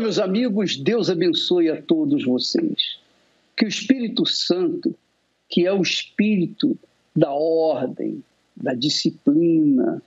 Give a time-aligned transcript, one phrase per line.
[0.00, 2.98] meus amigos, Deus abençoe a todos vocês.
[3.56, 4.94] Que o Espírito Santo,
[5.48, 6.78] que é o Espírito
[7.14, 8.22] da ordem,
[8.56, 10.02] da disciplina,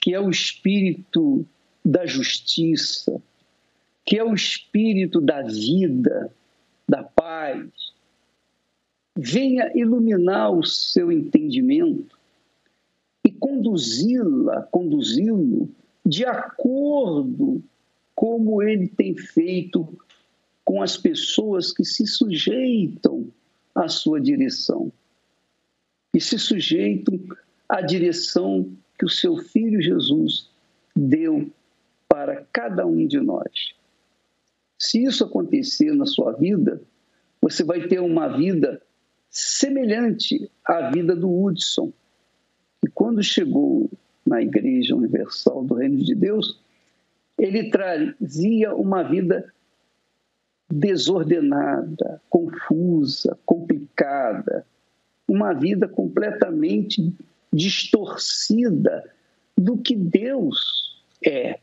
[0.00, 1.44] que é o Espírito
[1.84, 3.20] da justiça,
[4.04, 6.32] que é o Espírito da vida,
[6.88, 7.68] da paz,
[9.16, 12.16] venha iluminar o seu entendimento
[13.24, 15.68] e conduzi-la, conduzi-lo
[16.04, 17.62] de acordo
[18.16, 19.86] como ele tem feito
[20.64, 23.28] com as pessoas que se sujeitam
[23.74, 24.90] à sua direção.
[26.14, 27.20] E se sujeitam
[27.68, 30.50] à direção que o seu filho Jesus
[30.96, 31.50] deu
[32.08, 33.74] para cada um de nós.
[34.78, 36.80] Se isso acontecer na sua vida,
[37.40, 38.80] você vai ter uma vida
[39.28, 41.92] semelhante à vida do Hudson.
[42.82, 43.90] E quando chegou
[44.26, 46.58] na Igreja Universal do Reino de Deus,
[47.38, 49.52] ele trazia uma vida
[50.70, 54.66] desordenada, confusa, complicada,
[55.28, 57.14] uma vida completamente
[57.52, 59.04] distorcida
[59.56, 61.60] do que Deus é.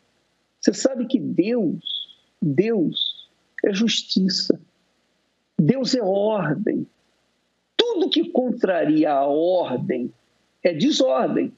[0.60, 1.84] Você sabe que Deus,
[2.42, 3.30] Deus
[3.64, 4.60] é justiça.
[5.60, 6.88] Deus é ordem.
[7.76, 10.12] Tudo que contraria a ordem
[10.64, 11.54] é desordem.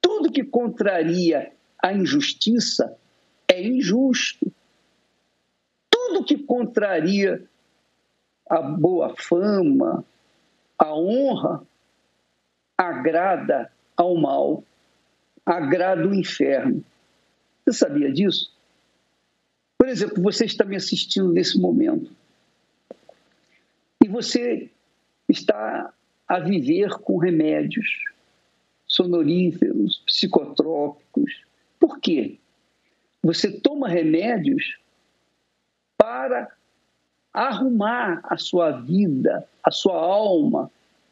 [0.00, 2.96] Tudo que contraria a injustiça
[3.46, 4.52] é injusto.
[5.90, 7.42] Tudo que contraria
[8.48, 10.04] a boa fama,
[10.78, 11.62] a honra,
[12.76, 14.64] agrada ao mal,
[15.44, 16.84] agrada o inferno.
[17.64, 18.52] Você sabia disso?
[19.76, 22.10] Por exemplo, você está me assistindo nesse momento
[24.02, 24.70] e você
[25.28, 25.92] está
[26.26, 28.04] a viver com remédios
[28.86, 31.47] sonoríferos, psicotrópicos,
[31.78, 32.38] por quê?
[33.22, 34.78] Você toma remédios
[35.96, 36.48] para
[37.32, 40.70] arrumar a sua vida, a sua alma,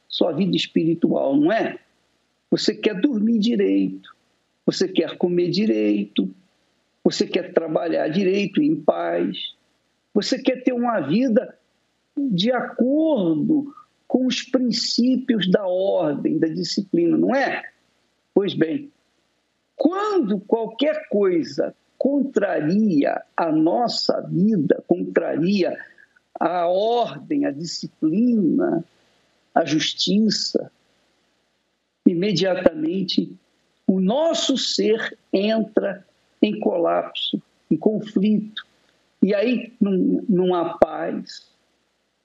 [0.08, 1.78] sua vida espiritual, não é?
[2.50, 4.14] Você quer dormir direito,
[4.64, 6.32] você quer comer direito,
[7.02, 9.54] você quer trabalhar direito, em paz,
[10.14, 11.56] você quer ter uma vida
[12.16, 13.74] de acordo
[14.08, 17.62] com os princípios da ordem, da disciplina, não é?
[18.32, 18.90] Pois bem,
[19.76, 25.78] quando qualquer coisa contraria a nossa vida, contraria
[26.38, 28.84] a ordem, a disciplina,
[29.54, 30.70] a justiça,
[32.06, 33.34] imediatamente
[33.86, 36.06] o nosso ser entra
[36.42, 38.66] em colapso, em conflito.
[39.22, 39.92] E aí não,
[40.28, 41.46] não há paz,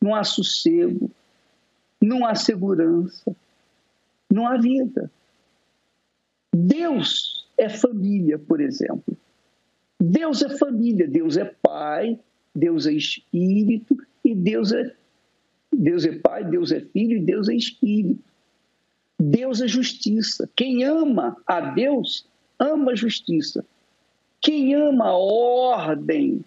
[0.02, 1.10] não há sossego,
[2.02, 3.36] não há segurança,
[4.30, 5.10] não há vida.
[6.54, 9.18] Deus é família, por exemplo.
[10.00, 12.20] Deus é família, Deus é pai,
[12.56, 13.96] Deus é espírito
[14.26, 14.96] e Deus é
[15.72, 18.24] Deus é pai, Deus é filho e Deus é espírito.
[19.20, 20.50] Deus é justiça.
[20.56, 22.28] Quem ama a Deus
[22.60, 23.64] ama a justiça.
[24.42, 26.44] Quem ama a ordem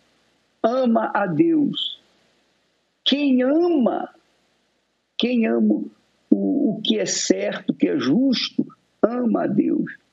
[0.62, 2.00] ama a Deus.
[3.04, 4.10] Quem ama,
[5.16, 5.84] quem ama
[6.30, 8.66] o, o que é certo, o que é justo,
[9.02, 10.03] ama a Deus.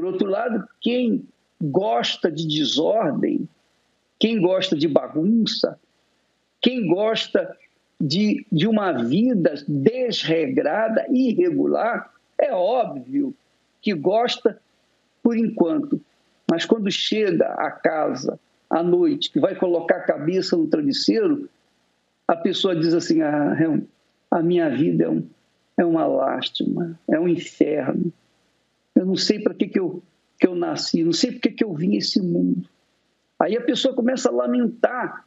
[0.00, 1.28] Por outro lado, quem
[1.60, 3.46] gosta de desordem,
[4.18, 5.78] quem gosta de bagunça,
[6.58, 7.54] quem gosta
[8.00, 13.34] de, de uma vida desregrada, irregular, é óbvio
[13.82, 14.58] que gosta
[15.22, 16.00] por enquanto.
[16.50, 18.40] Mas quando chega a casa
[18.70, 21.46] à noite, que vai colocar a cabeça no travesseiro,
[22.26, 23.54] a pessoa diz assim: ah,
[24.30, 25.26] a minha vida é, um,
[25.76, 28.10] é uma lástima, é um inferno.
[29.00, 30.02] Eu não sei para que, que, eu,
[30.38, 32.68] que eu nasci, não sei para que, eu vim esse mundo.
[33.38, 35.24] Aí a pessoa começa a lamentar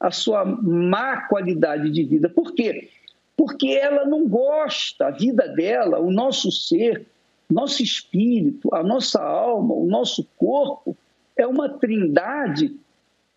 [0.00, 2.28] a sua má qualidade de vida.
[2.28, 2.90] Por quê?
[3.36, 7.06] Porque ela não gosta, a vida dela, o nosso ser,
[7.48, 10.96] nosso espírito, a nossa alma, o nosso corpo,
[11.36, 12.76] é uma trindade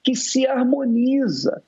[0.04, 1.62] que se harmoniza.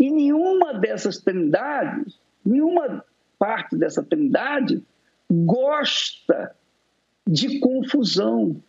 [0.00, 3.04] E nenhuma dessas trindades, nenhuma
[3.38, 4.82] parte dessa trindade
[5.30, 6.54] gosta
[7.26, 8.60] de confusão,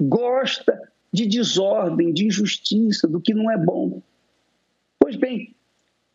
[0.00, 4.00] gosta de desordem, de injustiça, do que não é bom.
[4.98, 5.54] Pois bem,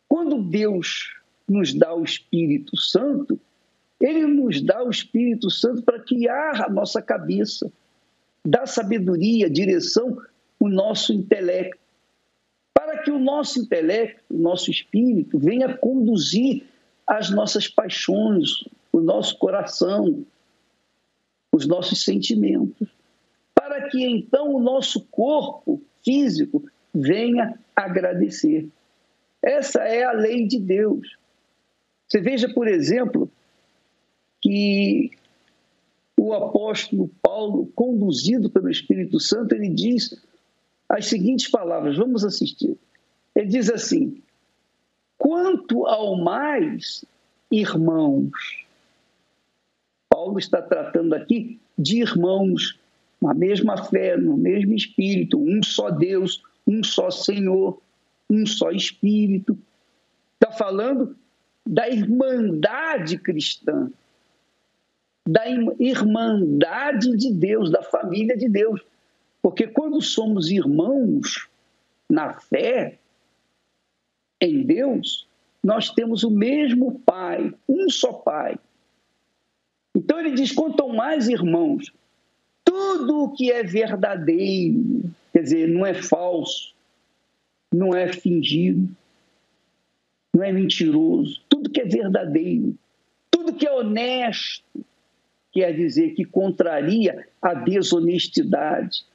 [0.08, 1.14] quando Deus
[1.48, 3.38] nos dá o Espírito Santo,
[4.00, 7.70] ele nos dá o Espírito Santo para criar a nossa cabeça,
[8.44, 10.18] dar sabedoria, direção,
[10.58, 11.78] o nosso intelecto,
[12.74, 16.64] para que o nosso intelecto, o nosso espírito, venha conduzir
[17.06, 20.24] as nossas paixões, o nosso coração,
[21.56, 22.88] os nossos sentimentos,
[23.54, 26.62] para que então o nosso corpo físico,
[26.94, 28.68] venha agradecer.
[29.42, 31.16] Essa é a lei de Deus.
[32.06, 33.30] Você veja, por exemplo,
[34.40, 35.10] que
[36.16, 40.16] o apóstolo Paulo, conduzido pelo Espírito Santo, ele diz
[40.88, 42.76] as seguintes palavras, vamos assistir.
[43.34, 44.22] Ele diz assim:
[45.18, 47.04] quanto ao mais,
[47.50, 48.65] irmãos.
[50.26, 52.80] Paulo está tratando aqui de irmãos,
[53.22, 57.80] na mesma fé, no mesmo espírito, um só Deus, um só Senhor,
[58.28, 59.56] um só Espírito.
[60.34, 61.16] Está falando
[61.64, 63.88] da irmandade cristã,
[65.28, 65.44] da
[65.78, 68.80] irmandade de Deus, da família de Deus.
[69.40, 71.48] Porque quando somos irmãos
[72.10, 72.98] na fé,
[74.40, 75.28] em Deus,
[75.62, 78.58] nós temos o mesmo Pai, um só Pai.
[79.96, 81.90] Então ele diz: quanto mais irmãos,
[82.62, 86.74] tudo o que é verdadeiro, quer dizer, não é falso,
[87.72, 88.94] não é fingido,
[90.34, 92.76] não é mentiroso, tudo que é verdadeiro,
[93.30, 94.84] tudo que é honesto,
[95.50, 99.06] quer dizer que contraria a desonestidade,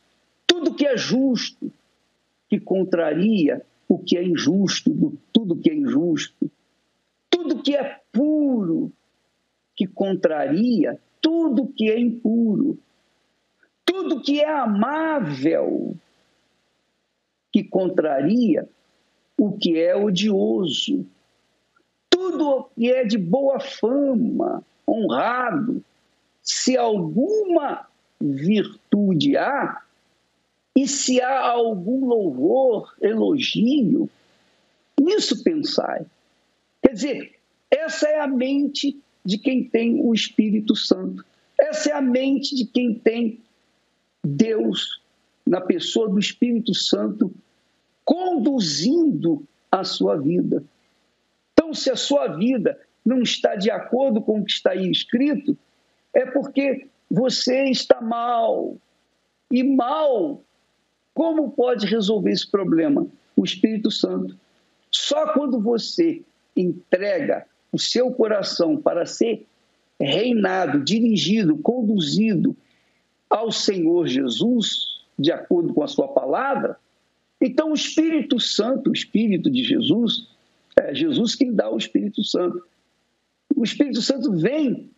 [0.48, 1.72] tudo que é justo,
[2.50, 6.50] que contraria o que é injusto, tudo que é injusto,
[7.30, 8.92] tudo que é puro,
[9.82, 12.78] que contraria tudo que é impuro,
[13.84, 15.98] tudo que é amável,
[17.52, 18.70] que contraria
[19.36, 21.04] o que é odioso,
[22.12, 25.84] tudo que é de boa fama, honrado,
[26.44, 27.88] se alguma
[28.20, 29.82] virtude há,
[30.76, 34.08] e se há algum louvor, elogio,
[35.00, 36.06] nisso pensai.
[36.84, 37.36] Quer dizer,
[37.72, 41.24] essa é a mente de quem tem o Espírito Santo.
[41.60, 43.40] Essa é a mente de quem tem
[44.24, 45.02] Deus
[45.46, 47.32] na pessoa do Espírito Santo
[48.04, 50.64] conduzindo a sua vida.
[51.54, 55.58] Então, se a sua vida não está de acordo com o que está aí escrito,
[56.14, 58.76] é porque você está mal.
[59.50, 60.42] E mal
[61.14, 63.08] como pode resolver esse problema?
[63.36, 64.38] O Espírito Santo.
[64.90, 66.22] Só quando você
[66.56, 69.46] entrega o seu coração para ser
[70.00, 72.56] reinado, dirigido, conduzido
[73.30, 76.78] ao Senhor Jesus, de acordo com a sua palavra,
[77.42, 80.28] então o Espírito Santo, o Espírito de Jesus,
[80.80, 82.62] é Jesus quem dá o Espírito Santo.
[83.56, 84.90] O Espírito Santo vem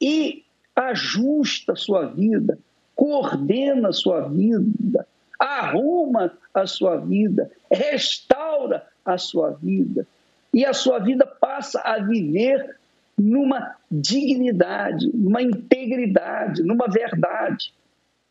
[0.00, 0.44] e
[0.74, 2.58] ajusta a sua vida,
[2.96, 5.06] coordena a sua vida,
[5.38, 10.06] arruma a sua vida, restaura a sua vida.
[10.54, 12.78] E a sua vida passa a viver
[13.18, 17.74] numa dignidade, numa integridade, numa verdade.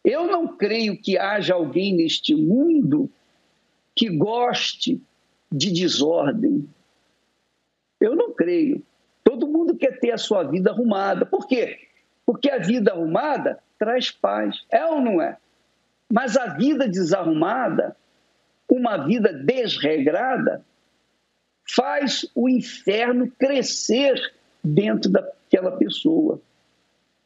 [0.04, 3.10] Eu não creio que haja alguém neste mundo
[3.96, 5.02] que goste
[5.52, 6.68] de desordem.
[8.00, 8.81] Eu não creio.
[9.24, 11.25] Todo mundo quer ter a sua vida arrumada.
[11.25, 11.78] Por quê?
[12.25, 14.64] Porque a vida arrumada traz paz.
[14.72, 15.38] É ou não é?
[16.12, 17.96] Mas a vida desarrumada,
[18.70, 20.66] uma vida desregrada,
[21.65, 24.15] faz o inferno crescer
[24.63, 26.42] dentro daquela pessoa.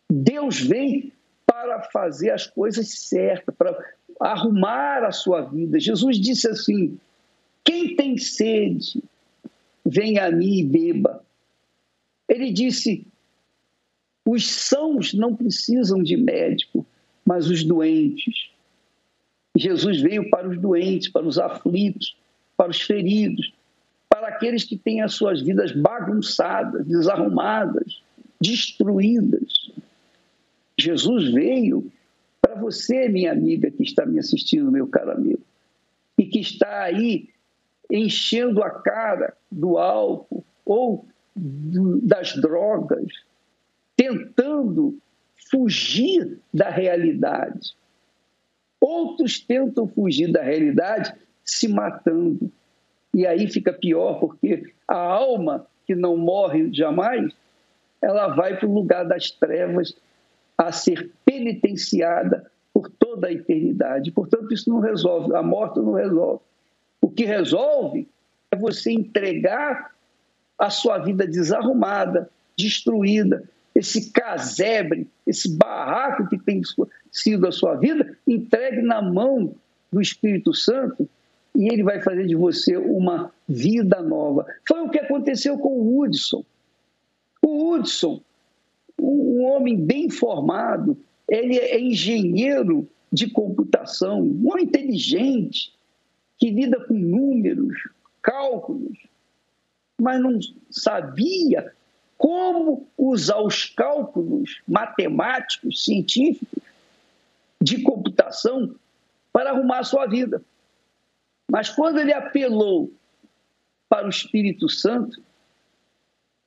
[0.09, 1.11] Deus vem
[1.45, 3.77] para fazer as coisas certas, para
[4.19, 5.79] arrumar a sua vida.
[5.79, 6.99] Jesus disse assim:
[7.63, 9.03] quem tem sede,
[9.85, 11.23] venha a mim e beba.
[12.27, 13.06] Ele disse:
[14.25, 16.85] os sãos não precisam de médico,
[17.25, 18.49] mas os doentes.
[19.56, 22.15] Jesus veio para os doentes, para os aflitos,
[22.56, 23.53] para os feridos,
[24.18, 28.02] para aqueles que têm as suas vidas bagunçadas, desarrumadas,
[28.42, 29.71] destruídas.
[30.76, 31.92] Jesus veio
[32.42, 35.42] para você, minha amiga que está me assistindo, meu caro amigo,
[36.18, 37.30] e que está aí
[37.92, 41.06] enchendo a cara do álcool ou
[41.36, 43.14] das drogas,
[43.95, 44.97] tentando
[45.52, 47.76] fugir da realidade.
[48.81, 51.14] Outros tentam fugir da realidade
[51.45, 52.52] se matando.
[53.18, 57.33] E aí fica pior, porque a alma que não morre jamais,
[58.00, 59.97] ela vai para o lugar das trevas
[60.56, 64.12] a ser penitenciada por toda a eternidade.
[64.12, 66.42] Portanto, isso não resolve, a morte não resolve.
[67.02, 68.07] O que resolve
[68.52, 69.95] é você entregar
[70.56, 76.62] a sua vida desarrumada, destruída, esse casebre, esse barraco que tem
[77.12, 79.56] sido a sua vida, entregue na mão
[79.92, 81.09] do Espírito Santo
[81.57, 84.45] e ele vai fazer de você uma vida nova.
[84.68, 86.45] Foi o que aconteceu com o Hudson.
[87.42, 88.21] O Hudson,
[89.02, 90.95] um homem bem formado,
[91.28, 95.73] ele é engenheiro de computação, homem inteligente,
[96.37, 97.76] que lida com números,
[98.21, 98.95] cálculos,
[99.99, 100.37] mas não
[100.69, 101.73] sabia
[102.19, 106.61] como usar os cálculos matemáticos, científicos,
[107.59, 108.76] de computação
[109.33, 110.40] para arrumar a sua vida.
[111.49, 112.92] Mas quando ele apelou
[113.89, 115.21] para o Espírito Santo,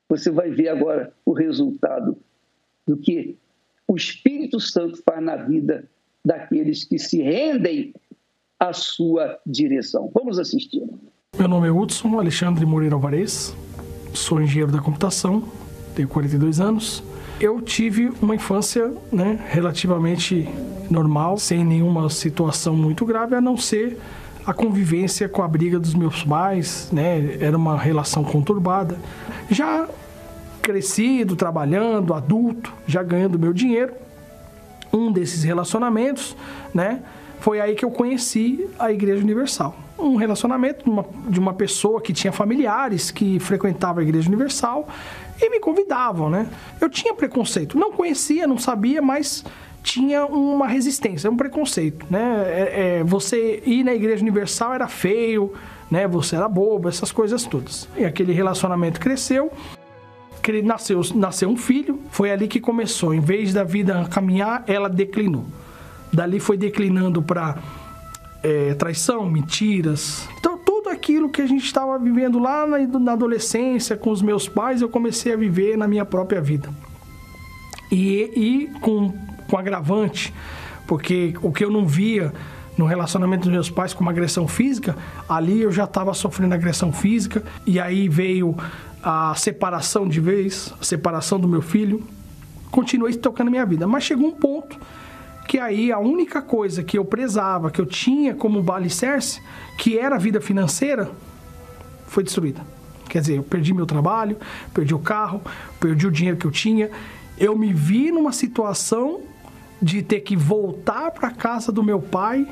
[0.09, 2.17] você vai ver agora o resultado
[2.87, 3.37] do que
[3.87, 5.89] o Espírito Santo faz na vida
[6.25, 7.95] daqueles que se rendem
[8.59, 10.11] à sua direção.
[10.15, 10.83] Vamos assistir.
[11.39, 13.57] Meu nome é Hudson Alexandre Moreira Alvarez,
[14.13, 15.43] sou engenheiro da computação,
[15.95, 17.03] tenho 42 anos.
[17.41, 20.47] Eu tive uma infância né, relativamente
[20.91, 23.97] normal, sem nenhuma situação muito grave, a não ser
[24.47, 27.39] a convivência com a briga dos meus pais, né?
[27.41, 28.99] Era uma relação conturbada.
[29.51, 29.89] Já
[30.61, 33.93] crescido, trabalhando, adulto, já ganhando meu dinheiro,
[34.93, 36.37] um desses relacionamentos,
[36.75, 37.03] né?
[37.41, 39.75] Foi aí que eu conheci a Igreja Universal.
[39.99, 44.89] Um relacionamento de uma, de uma pessoa que tinha familiares que frequentava a Igreja Universal
[45.41, 46.47] e me convidavam, né?
[46.81, 49.45] Eu tinha preconceito, não conhecia, não sabia, mas
[49.83, 52.45] tinha uma resistência, um preconceito, né?
[52.47, 55.53] É, é, você ir na Igreja Universal era feio,
[55.91, 56.07] né?
[56.09, 57.89] Você era bobo, essas coisas todas.
[57.97, 59.51] E aquele relacionamento cresceu
[60.65, 63.15] nasceu, nasceu um filho, foi ali que começou.
[63.15, 65.45] Em vez da vida caminhar, ela declinou.
[66.13, 67.59] Dali foi declinando para
[68.43, 70.29] é, traição, mentiras.
[70.39, 74.49] Então, tudo aquilo que a gente estava vivendo lá na, na, adolescência com os meus
[74.49, 76.69] pais, eu comecei a viver na minha própria vida.
[77.93, 79.13] E, e com,
[79.51, 80.33] com agravante,
[80.87, 82.33] porque o que eu não via
[82.79, 84.97] no relacionamento dos meus pais com uma agressão física,
[85.29, 88.57] ali eu já estava sofrendo agressão física, e aí veio
[89.03, 92.03] a separação de vez, a separação do meu filho.
[92.71, 94.79] Continuei tocando minha vida, mas chegou um ponto
[95.49, 99.43] que aí a única coisa que eu prezava, que eu tinha como alicerce,
[99.77, 101.11] que era a vida financeira,
[102.07, 102.61] foi destruída.
[103.09, 104.37] Quer dizer, eu perdi meu trabalho,
[104.73, 105.43] perdi o carro,
[105.81, 106.89] perdi o dinheiro que eu tinha.
[107.37, 109.23] Eu me vi numa situação
[109.81, 112.47] de ter que voltar para casa do meu pai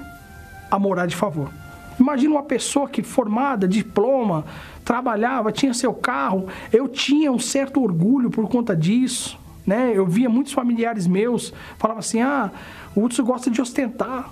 [0.70, 1.50] a morar de favor.
[1.98, 4.44] Imagina uma pessoa que formada, diploma,
[4.84, 6.46] trabalhava, tinha seu carro.
[6.72, 9.38] Eu tinha um certo orgulho por conta disso.
[9.66, 9.92] Né?
[9.94, 12.50] Eu via muitos familiares meus falavam assim: ah,
[12.94, 14.30] o Hudson gosta de ostentar,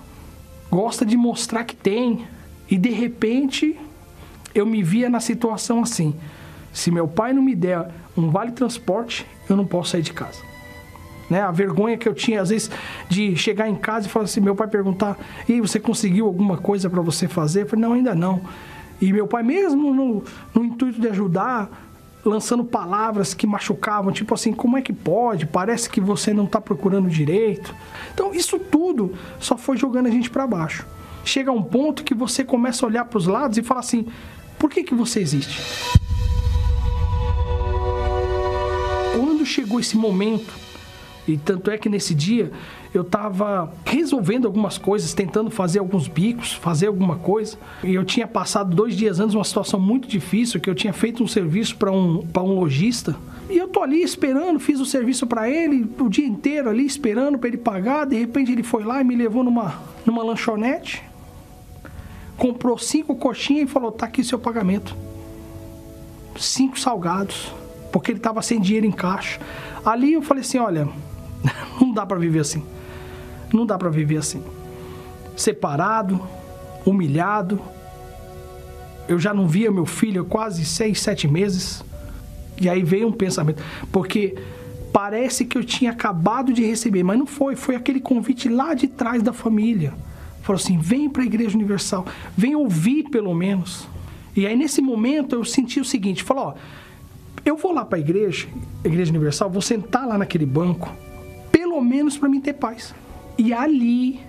[0.71, 2.25] gosta de mostrar que tem.
[2.69, 3.77] E de repente
[4.55, 6.15] eu me via na situação assim:
[6.73, 10.56] se meu pai não me der um vale transporte, eu não posso sair de casa.
[11.29, 11.41] Né?
[11.41, 12.71] A vergonha que eu tinha, às vezes,
[13.09, 15.17] de chegar em casa e falar assim: meu pai perguntar,
[15.47, 17.63] e você conseguiu alguma coisa para você fazer?
[17.63, 18.41] Eu falei: não, ainda não.
[19.01, 21.69] E meu pai, mesmo no, no intuito de ajudar,
[22.25, 25.45] lançando palavras que machucavam, tipo assim, como é que pode?
[25.45, 27.73] Parece que você não está procurando direito.
[28.13, 30.85] Então, isso tudo só foi jogando a gente para baixo.
[31.23, 34.07] Chega um ponto que você começa a olhar para os lados e fala assim:
[34.57, 35.61] por que, que você existe?
[39.15, 40.53] Quando chegou esse momento,
[41.27, 42.51] e tanto é que nesse dia
[42.93, 47.57] eu estava resolvendo algumas coisas, tentando fazer alguns bicos, fazer alguma coisa.
[47.83, 51.21] E eu tinha passado dois dias antes uma situação muito difícil, que eu tinha feito
[51.21, 53.15] um serviço para um, um lojista.
[53.49, 57.37] E eu tô ali esperando, fiz o serviço para ele o dia inteiro ali esperando
[57.37, 58.05] para ele pagar.
[58.05, 61.03] De repente ele foi lá e me levou numa, numa lanchonete,
[62.37, 64.95] comprou cinco coxinhas e falou: "Tá aqui seu pagamento".
[66.37, 67.51] Cinco salgados,
[67.91, 69.39] porque ele estava sem dinheiro em caixa.
[69.85, 70.87] Ali eu falei assim: "Olha,
[71.79, 72.63] não dá para viver assim.
[73.53, 74.43] Não dá para viver assim.
[75.35, 76.19] Separado,
[76.85, 77.59] humilhado.
[79.07, 81.83] Eu já não via meu filho há quase seis, sete meses.
[82.59, 83.63] E aí veio um pensamento.
[83.91, 84.35] Porque
[84.91, 87.55] parece que eu tinha acabado de receber, mas não foi.
[87.55, 89.93] Foi aquele convite lá de trás da família.
[90.41, 93.87] Falou assim: vem para a Igreja Universal, vem ouvir pelo menos.
[94.35, 96.53] E aí nesse momento eu senti o seguinte: falou, ó,
[97.43, 98.47] eu vou lá para a igreja,
[98.83, 100.93] Igreja Universal, vou sentar lá naquele banco,
[101.87, 102.93] menos para mim ter paz.
[103.37, 104.19] E ali,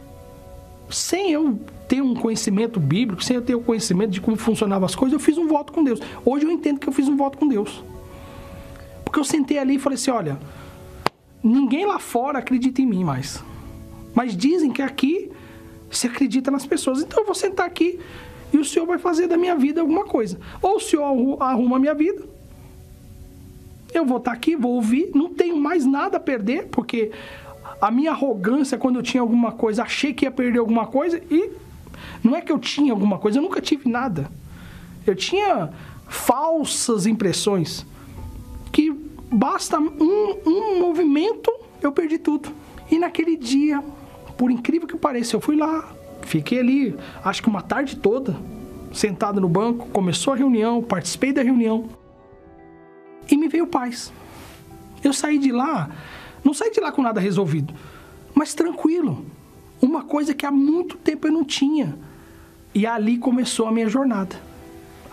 [0.91, 4.95] sem eu ter um conhecimento bíblico, sem eu ter o conhecimento de como funcionavam as
[4.95, 6.01] coisas, eu fiz um voto com Deus.
[6.25, 7.83] Hoje eu entendo que eu fiz um voto com Deus.
[9.05, 10.39] Porque eu sentei ali e falei assim: olha,
[11.43, 13.43] ninguém lá fora acredita em mim mais.
[14.15, 15.31] Mas dizem que aqui
[15.91, 17.01] se acredita nas pessoas.
[17.01, 17.99] Então eu vou sentar aqui
[18.53, 20.39] e o Senhor vai fazer da minha vida alguma coisa.
[20.61, 22.23] Ou o Senhor arruma a minha vida.
[23.93, 27.11] Eu vou estar aqui, vou ouvir, não tenho mais nada a perder, porque
[27.81, 31.51] a minha arrogância quando eu tinha alguma coisa, achei que ia perder alguma coisa e
[32.23, 34.31] não é que eu tinha alguma coisa, eu nunca tive nada.
[35.07, 35.71] Eu tinha
[36.09, 37.87] falsas impressões
[38.73, 38.91] que
[39.31, 42.51] basta um, um movimento, eu perdi tudo.
[42.91, 43.83] E naquele dia,
[44.37, 45.89] por incrível que pareça, eu fui lá,
[46.23, 48.37] fiquei ali, acho que uma tarde toda,
[48.93, 51.89] sentado no banco, começou a reunião, participei da reunião
[53.31, 54.13] e me veio paz.
[55.03, 55.91] Eu saí de lá,
[56.45, 57.75] não saí de lá com nada resolvido,
[58.35, 59.25] mas tranquilo.
[59.81, 61.97] Uma coisa que há muito tempo eu não tinha.
[62.75, 64.37] E ali começou a minha jornada.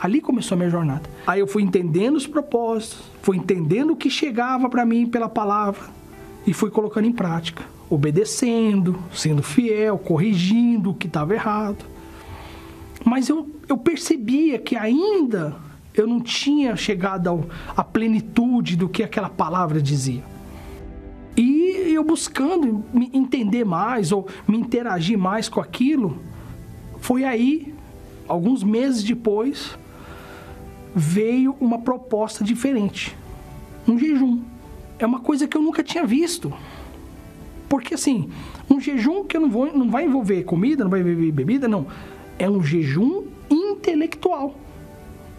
[0.02, 1.10] Ali começou a minha jornada.
[1.26, 5.88] Aí eu fui entendendo os propósitos, fui entendendo o que chegava para mim pela palavra
[6.46, 11.86] e fui colocando em prática, obedecendo, sendo fiel, corrigindo o que estava errado.
[13.04, 15.56] Mas eu, eu percebia que ainda
[15.94, 20.24] eu não tinha chegado à plenitude do que aquela palavra dizia.
[21.38, 26.18] E eu buscando me entender mais ou me interagir mais com aquilo,
[27.00, 27.74] foi aí,
[28.28, 29.78] alguns meses depois,
[30.96, 33.16] veio uma proposta diferente.
[33.88, 34.42] Um jejum.
[34.98, 36.54] É uma coisa que eu nunca tinha visto.
[37.68, 38.30] Porque assim,
[38.70, 41.86] um jejum que eu não, vou, não vai envolver comida, não vai envolver bebida, não.
[42.40, 44.56] É um jejum intelectual.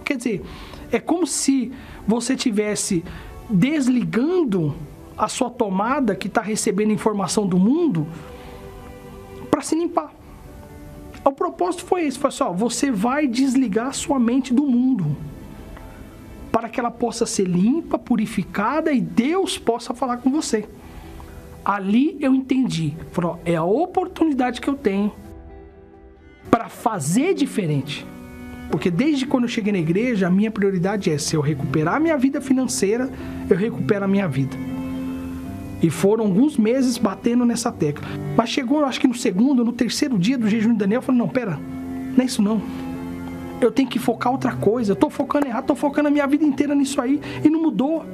[0.04, 0.44] Quer dizer,
[0.92, 1.72] é como se
[2.06, 3.02] você tivesse
[3.48, 4.74] desligando
[5.16, 8.06] a sua tomada que está recebendo informação do mundo
[9.50, 10.12] para se limpar.
[11.24, 15.16] O propósito foi esse, foi assim, ó, você vai desligar sua mente do mundo
[16.52, 20.68] para que ela possa ser limpa, purificada e Deus possa falar com você.
[21.64, 25.12] Ali eu entendi, falou, é a oportunidade que eu tenho
[26.50, 28.06] para fazer diferente.
[28.70, 32.16] Porque desde quando eu cheguei na igreja, a minha prioridade é: se eu recuperar minha
[32.16, 33.10] vida financeira,
[33.48, 34.56] eu recupero a minha vida.
[35.82, 38.06] E foram alguns meses batendo nessa tecla.
[38.36, 41.20] Mas chegou, acho que no segundo, no terceiro dia do jejum de Daniel, eu falei:
[41.20, 41.58] não, pera,
[42.16, 42.62] não é isso não.
[43.60, 44.92] Eu tenho que focar outra coisa.
[44.92, 48.04] Eu tô focando errado, tô focando a minha vida inteira nisso aí e não mudou.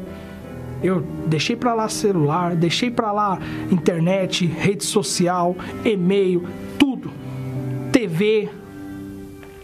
[0.82, 3.38] Eu deixei para lá celular, deixei para lá
[3.70, 6.44] internet, rede social, e-mail,
[6.76, 7.10] tudo.
[7.92, 8.48] TV,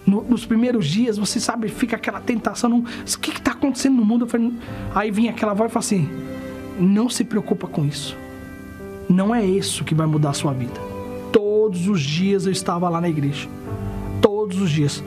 [0.07, 4.05] no, nos primeiros dias, você sabe, fica aquela tentação, não, o que está acontecendo no
[4.05, 4.27] mundo?
[4.29, 4.53] Falei,
[4.95, 6.09] aí vinha aquela voz e fala assim,
[6.79, 8.17] não se preocupa com isso.
[9.09, 10.81] Não é isso que vai mudar a sua vida.
[11.33, 13.49] Todos os dias eu estava lá na igreja.
[14.21, 15.03] Todos os dias.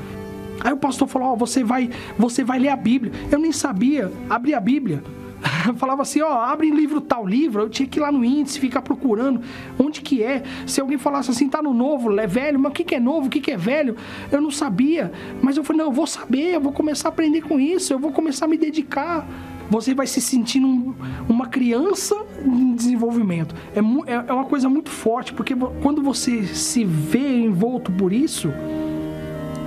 [0.60, 3.12] Aí o pastor falou: Ó, oh, você vai, você vai ler a Bíblia.
[3.32, 4.12] Eu nem sabia.
[4.30, 5.04] Abri a Bíblia.
[5.78, 8.82] falava assim, ó, abre livro tal livro, eu tinha que ir lá no índice, ficar
[8.82, 9.42] procurando
[9.80, 10.44] onde que é.
[10.66, 13.28] Se alguém falasse assim, tá no novo, é velho, mas o que, que é novo,
[13.28, 13.96] o que, que é velho?
[14.32, 15.12] Eu não sabia.
[15.42, 18.00] Mas eu falei, não, eu vou saber, eu vou começar a aprender com isso, eu
[18.00, 19.28] vou começar a me dedicar.
[19.72, 20.94] Você vai se sentindo um,
[21.30, 22.14] uma criança
[22.46, 23.56] em desenvolvimento.
[23.74, 28.50] É, é, é uma coisa muito forte, porque quando você se vê envolto por isso,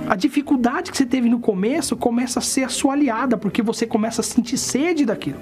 [0.07, 3.87] a dificuldade que você teve no começo começa a ser a sua aliada, porque você
[3.87, 5.39] começa a sentir sede daquilo.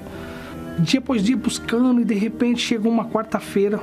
[0.80, 3.82] Dia após dia buscando e de repente chegou uma quarta-feira.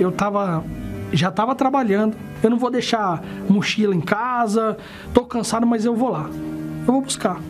[0.00, 0.64] Eu tava
[1.12, 2.16] já tava trabalhando.
[2.42, 4.76] Eu não vou deixar mochila em casa.
[5.14, 6.28] Tô cansado, mas eu vou lá.
[6.84, 7.40] Eu vou buscar.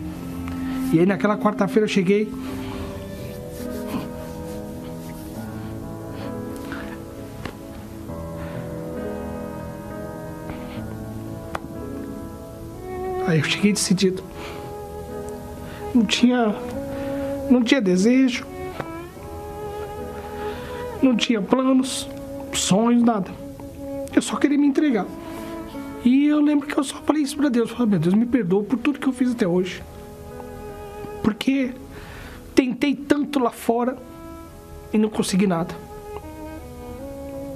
[0.93, 2.31] E aí naquela quarta-feira eu cheguei,
[13.29, 14.25] Aí eu cheguei decidido.
[15.95, 16.55] Não tinha.
[17.51, 18.47] Não tinha desejo.
[21.03, 22.09] Não tinha planos,
[22.55, 23.31] sonhos, nada.
[24.17, 25.07] Eu só queria me entregar.
[26.03, 27.69] E eu lembro que eu só falei isso pra Deus.
[27.69, 29.83] Eu falei, meu Deus, me perdoa por tudo que eu fiz até hoje.
[31.39, 31.73] Porque
[32.55, 33.97] tentei tanto lá fora
[34.93, 35.75] e não consegui nada.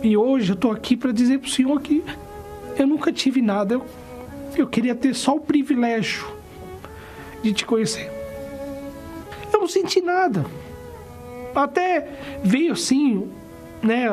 [0.02, 2.02] E hoje eu tô aqui para dizer pro Senhor que
[2.78, 3.74] eu nunca tive nada.
[3.74, 3.84] Eu
[4.58, 6.26] eu queria ter só o privilégio
[7.42, 8.10] de te conhecer.
[9.52, 10.44] Eu não senti nada.
[11.54, 12.08] Até
[12.42, 13.30] veio assim,
[13.82, 14.06] né,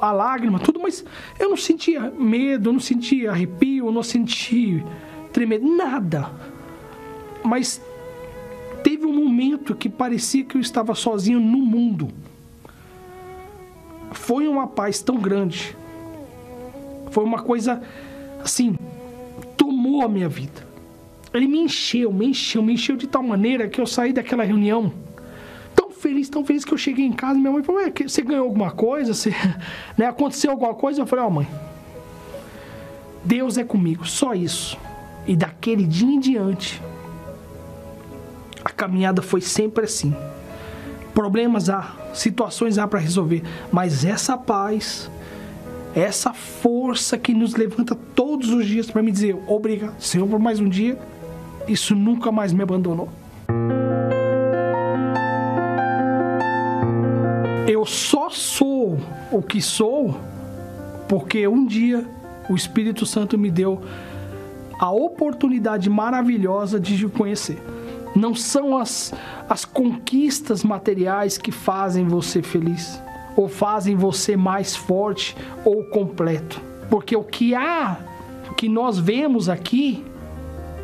[0.00, 1.04] a lágrima, tudo, mas
[1.38, 4.84] eu não sentia medo, eu não sentia arrepio, eu não senti
[5.32, 6.30] tremer, nada.
[7.42, 7.80] Mas
[9.04, 12.08] teve um momento que parecia que eu estava sozinho no mundo.
[14.12, 15.76] Foi uma paz tão grande.
[17.10, 17.82] Foi uma coisa
[18.42, 18.76] assim,
[19.56, 20.66] tomou a minha vida.
[21.32, 24.92] Ele me encheu, me encheu, me encheu de tal maneira que eu saí daquela reunião
[25.74, 28.44] tão feliz, tão feliz que eu cheguei em casa minha mãe falou: Ué, você ganhou
[28.44, 29.12] alguma coisa?
[29.12, 29.30] Você,
[29.98, 31.02] né, aconteceu alguma coisa?
[31.02, 31.48] Eu falei: Ó, oh, mãe,
[33.24, 34.78] Deus é comigo, só isso.
[35.26, 36.80] E daquele dia em diante,
[38.74, 40.14] caminhada foi sempre assim.
[41.14, 45.10] Problemas há, situações há para resolver, mas essa paz,
[45.94, 50.60] essa força que nos levanta todos os dias para me dizer obrigado, Senhor, por mais
[50.60, 50.98] um dia.
[51.66, 53.08] Isso nunca mais me abandonou.
[57.66, 58.98] Eu só sou
[59.32, 60.18] o que sou
[61.08, 62.04] porque um dia
[62.48, 63.80] o Espírito Santo me deu
[64.78, 67.58] a oportunidade maravilhosa de te conhecer.
[68.14, 69.12] Não são as,
[69.48, 73.02] as conquistas materiais que fazem você feliz
[73.36, 76.60] ou fazem você mais forte ou completo.
[76.88, 77.98] Porque o que há,
[78.56, 80.04] que nós vemos aqui,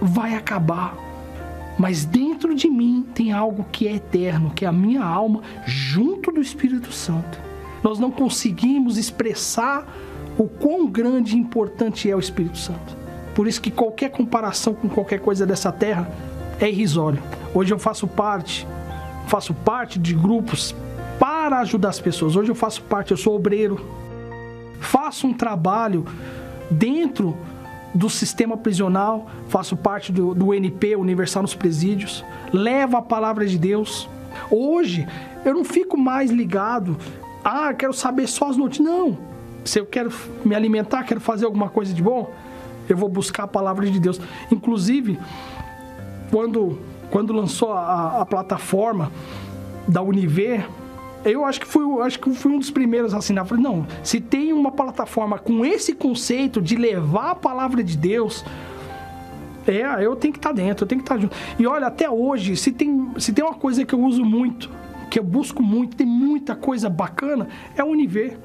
[0.00, 0.96] vai acabar.
[1.78, 6.32] Mas dentro de mim tem algo que é eterno, que é a minha alma, junto
[6.32, 7.38] do Espírito Santo.
[7.82, 9.86] Nós não conseguimos expressar
[10.36, 12.96] o quão grande e importante é o Espírito Santo.
[13.34, 16.10] Por isso que qualquer comparação com qualquer coisa dessa terra
[16.60, 17.22] é irrisório.
[17.54, 18.66] Hoje eu faço parte,
[19.26, 20.74] faço parte de grupos
[21.18, 22.36] para ajudar as pessoas.
[22.36, 23.80] Hoje eu faço parte, eu sou obreiro.
[24.80, 26.06] Faço um trabalho
[26.70, 27.36] dentro
[27.94, 33.58] do sistema prisional, faço parte do, do NP, Universal nos Presídios, levo a palavra de
[33.58, 34.08] Deus.
[34.50, 35.06] Hoje
[35.44, 36.96] eu não fico mais ligado,
[37.44, 38.86] ah, quero saber só as notícias.
[38.86, 39.18] Não.
[39.64, 40.10] Se eu quero
[40.44, 42.32] me alimentar, quero fazer alguma coisa de bom,
[42.88, 44.20] eu vou buscar a palavra de Deus.
[44.50, 45.18] Inclusive,
[46.30, 46.78] quando,
[47.10, 49.10] quando lançou a, a plataforma
[49.86, 50.66] da Univer,
[51.24, 53.44] eu acho que fui, acho que fui um dos primeiros a assinar.
[53.44, 58.44] Falei, não, se tem uma plataforma com esse conceito de levar a palavra de Deus,
[59.66, 61.36] é, eu tenho que estar tá dentro, eu tenho que estar tá junto.
[61.58, 64.70] E olha, até hoje, se tem, se tem uma coisa que eu uso muito,
[65.10, 68.38] que eu busco muito, tem muita coisa bacana, é o Univer.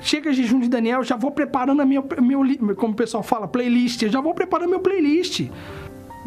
[0.00, 4.00] Chega jejum de Daniel, já vou preparando a minha, meu, como o pessoal fala, playlist.
[4.02, 5.48] Eu já vou preparando meu playlist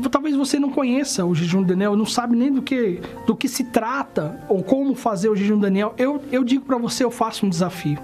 [0.10, 3.48] talvez você não conheça o jejum do Daniel, não sabe nem do que, do que
[3.48, 5.94] se trata ou como fazer o jejum do Daniel.
[5.98, 7.98] Eu, eu digo para você, eu faço um desafio.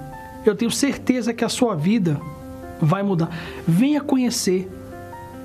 [0.45, 2.19] Eu tenho certeza que a sua vida
[2.81, 3.29] vai mudar.
[3.67, 4.69] Venha conhecer,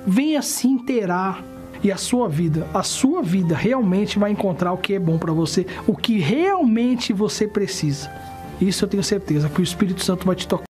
[0.05, 1.43] venha se inteirar
[1.83, 5.33] e a sua vida, a sua vida realmente vai encontrar o que é bom para
[5.33, 8.09] você, o que realmente você precisa.
[8.61, 10.72] Isso eu tenho certeza que o Espírito Santo vai te tocar.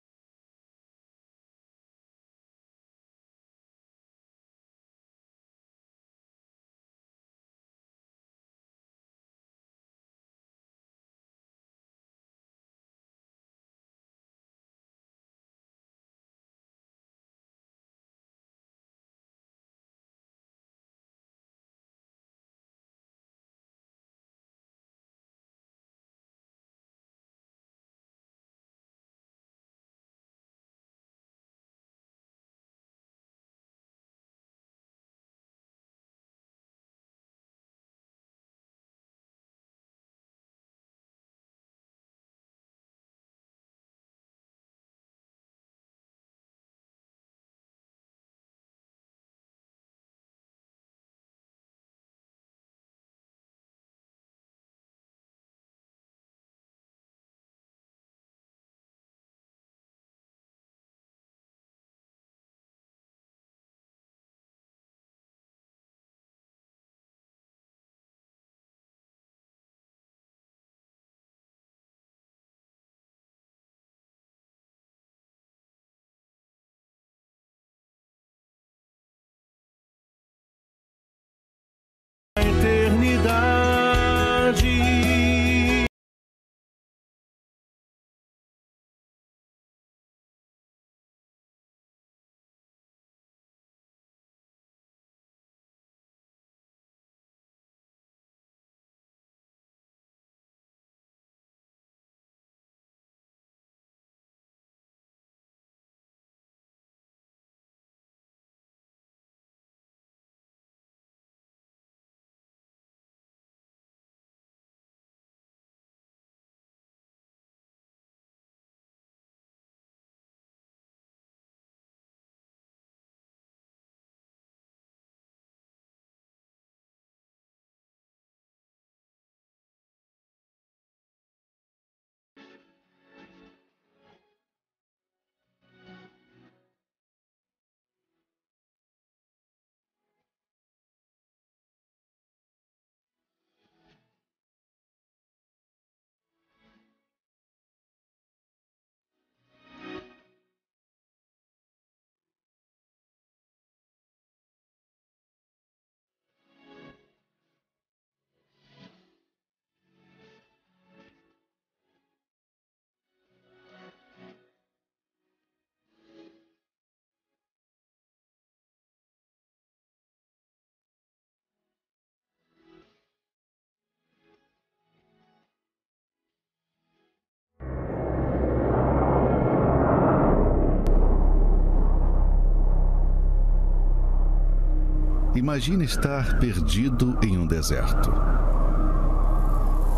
[185.44, 188.10] Imagine estar perdido em um deserto.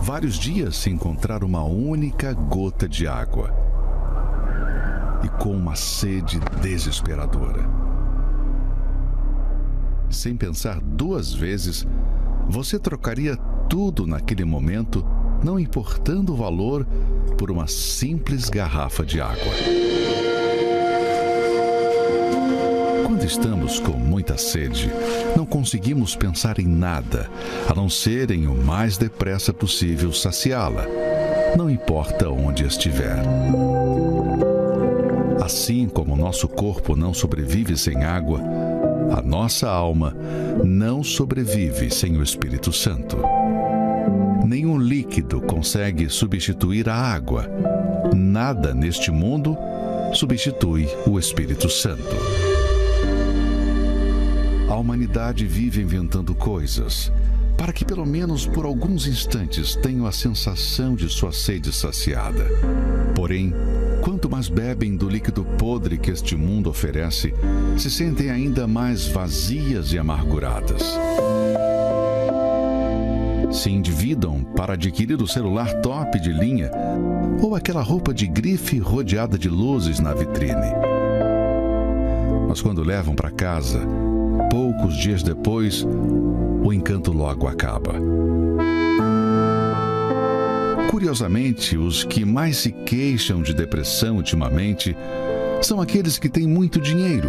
[0.02, 3.54] Vários dias sem encontrar uma única gota de água.
[5.22, 7.64] E com uma sede desesperadora.
[10.11, 11.87] Sem pensar duas vezes,
[12.48, 13.37] você trocaria
[13.68, 15.06] tudo naquele momento,
[15.44, 16.85] não importando o valor,
[17.38, 19.76] por uma simples garrafa de água.
[23.27, 24.91] Estamos com muita sede,
[25.37, 27.29] não conseguimos pensar em nada,
[27.69, 30.87] a não ser em o mais depressa possível saciá-la,
[31.57, 33.17] não importa onde estiver.
[35.43, 38.41] Assim como nosso corpo não sobrevive sem água,
[39.17, 40.17] a nossa alma
[40.65, 43.19] não sobrevive sem o Espírito Santo.
[44.47, 47.51] Nenhum líquido consegue substituir a água.
[48.15, 49.57] Nada neste mundo
[50.12, 52.56] substitui o Espírito Santo.
[54.68, 57.12] A humanidade vive inventando coisas
[57.57, 62.44] para que, pelo menos por alguns instantes, tenham a sensação de sua sede saciada.
[63.14, 63.55] Porém,
[64.02, 67.33] quanto mais bebem do líquido podre que este mundo oferece,
[67.79, 70.83] se sentem ainda mais vazias e amarguradas.
[73.52, 76.70] Se endividam para adquirir o celular top de linha
[77.40, 80.72] ou aquela roupa de grife rodeada de luzes na vitrine.
[82.48, 83.81] Mas quando levam para casa,
[84.50, 85.85] poucos dias depois,
[86.62, 87.94] o encanto logo acaba.
[90.90, 94.96] Curiosamente, os que mais se queixam de depressão ultimamente
[95.61, 97.28] são aqueles que têm muito dinheiro,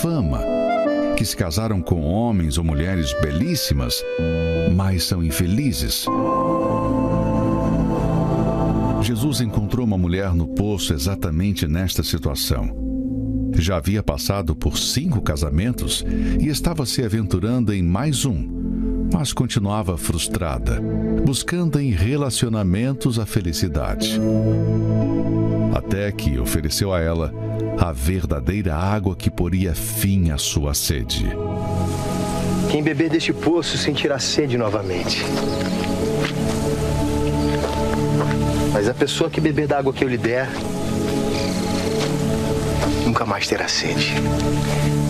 [0.00, 0.40] fama,
[1.16, 4.02] que se casaram com homens ou mulheres belíssimas,
[4.74, 6.06] mas são infelizes.
[9.02, 12.81] Jesus encontrou uma mulher no poço exatamente nesta situação.
[13.54, 16.04] Já havia passado por cinco casamentos
[16.40, 20.80] e estava se aventurando em mais um, mas continuava frustrada,
[21.24, 24.20] buscando em relacionamentos a felicidade.
[25.74, 27.32] Até que ofereceu a ela
[27.78, 31.26] a verdadeira água que poria fim à sua sede.
[32.70, 35.22] Quem beber deste poço sentirá sede novamente.
[38.72, 40.48] Mas a pessoa que beber da água que eu lhe der
[43.12, 44.14] nunca mais terá sede.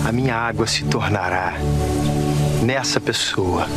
[0.04, 1.54] A minha água se tornará
[2.60, 3.68] nessa pessoa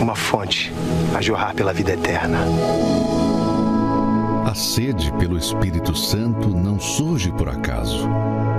[0.00, 0.72] uma fonte
[1.16, 2.38] a jorrar pela vida eterna.
[4.48, 8.08] A sede pelo Espírito Santo não surge por acaso.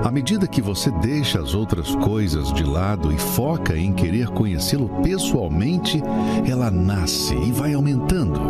[0.03, 4.89] À medida que você deixa as outras coisas de lado e foca em querer conhecê-lo
[5.01, 6.03] pessoalmente,
[6.45, 8.41] ela nasce e vai aumentando.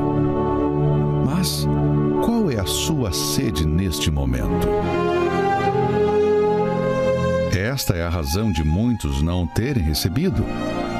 [1.24, 1.68] Mas
[2.58, 4.67] é a sua sede neste momento?
[7.56, 10.43] Esta é a razão de muitos não terem recebido,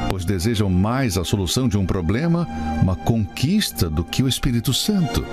[0.10, 2.48] pois desejam mais a solução de um problema,
[2.82, 5.26] uma conquista, do que o Espírito Santo.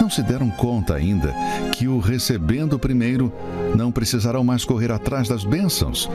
[0.00, 1.34] Não se deram conta ainda
[1.72, 3.30] que o recebendo primeiro
[3.76, 6.08] não precisarão mais correr atrás das bênçãos,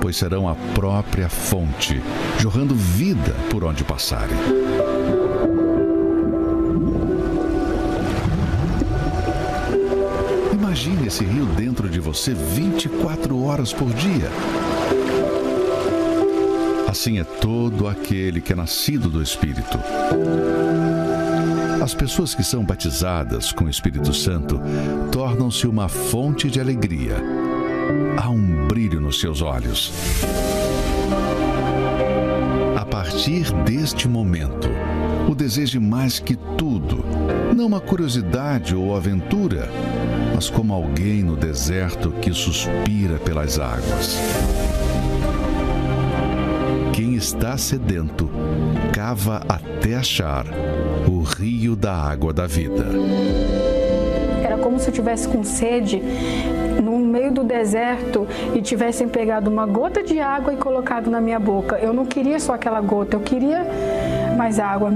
[0.00, 2.00] pois serão a própria fonte,
[2.38, 4.36] jorrando vida por onde passarem.
[10.86, 14.30] Imagine esse rio dentro de você 24 horas por dia.
[16.86, 19.80] Assim é todo aquele que é nascido do Espírito.
[21.82, 24.60] As pessoas que são batizadas com o Espírito Santo
[25.10, 27.16] tornam-se uma fonte de alegria.
[28.16, 29.92] Há um brilho nos seus olhos.
[32.76, 34.68] A partir deste momento,
[35.28, 37.04] o deseje mais que tudo,
[37.56, 39.68] não uma curiosidade ou aventura,
[40.36, 44.18] mas como alguém no deserto que suspira pelas águas.
[46.92, 48.28] Quem está sedento,
[48.92, 50.44] cava até achar
[51.08, 52.84] o rio da água da vida.
[54.44, 56.02] Era como se eu tivesse com sede
[56.84, 61.40] no meio do deserto e tivessem pegado uma gota de água e colocado na minha
[61.40, 61.78] boca.
[61.78, 63.66] Eu não queria só aquela gota, eu queria
[64.36, 64.92] mais água.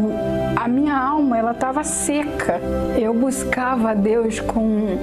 [0.61, 2.61] A minha alma, ela estava seca.
[2.95, 4.99] Eu buscava a Deus com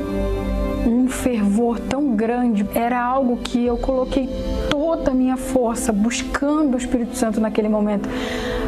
[0.85, 2.63] um fervor tão grande.
[2.75, 4.29] Era algo que eu coloquei
[4.69, 8.07] toda a minha força buscando o Espírito Santo naquele momento.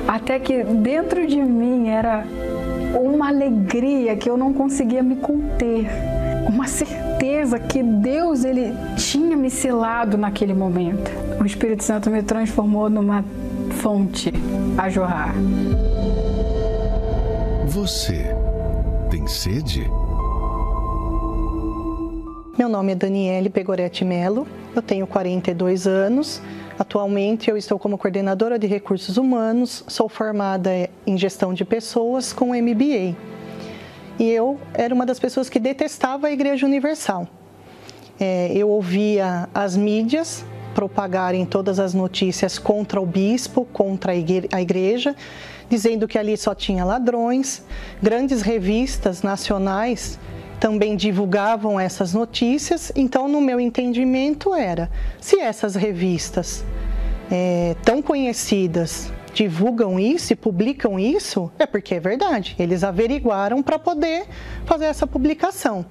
[0.08, 2.25] Até que dentro de mim era
[2.99, 5.86] uma alegria que eu não conseguia me conter.
[6.47, 11.12] Uma certeza que Deus ele tinha me selado naquele momento.
[11.39, 13.23] O Espírito Santo me transformou numa
[13.80, 14.34] fonte
[14.75, 15.36] a jorrar.
[17.69, 18.25] Você
[19.12, 19.82] tem sede?
[22.58, 26.41] Meu nome é Daniele Pegoretti Melo, eu tenho 42 anos.
[26.79, 32.55] Atualmente eu estou como coordenadora de recursos humanos, sou formada em gestão de pessoas com
[32.60, 33.15] MBA.
[34.17, 37.27] E eu era uma das pessoas que detestava a Igreja Universal.
[38.19, 45.15] É, eu ouvia as mídias propagarem todas as notícias contra o bispo, contra a igreja,
[45.69, 47.63] dizendo que ali só tinha ladrões.
[48.01, 50.19] Grandes revistas nacionais
[50.60, 52.91] também divulgavam essas notícias.
[52.95, 54.89] Então, no meu entendimento, era:
[55.21, 56.65] se essas revistas
[57.32, 62.55] é, tão conhecidas divulgam isso e publicam isso, é porque é verdade.
[62.60, 64.25] Eles averiguaram para poder
[64.65, 65.86] fazer essa publicação.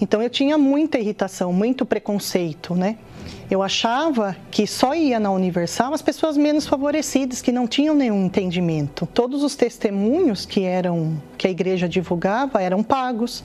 [0.00, 2.98] Então, eu tinha muita irritação, muito preconceito, né?
[3.50, 8.26] Eu achava que só ia na Universal as pessoas menos favorecidas, que não tinham nenhum
[8.26, 9.06] entendimento.
[9.06, 13.44] Todos os testemunhos que eram que a igreja divulgava eram pagos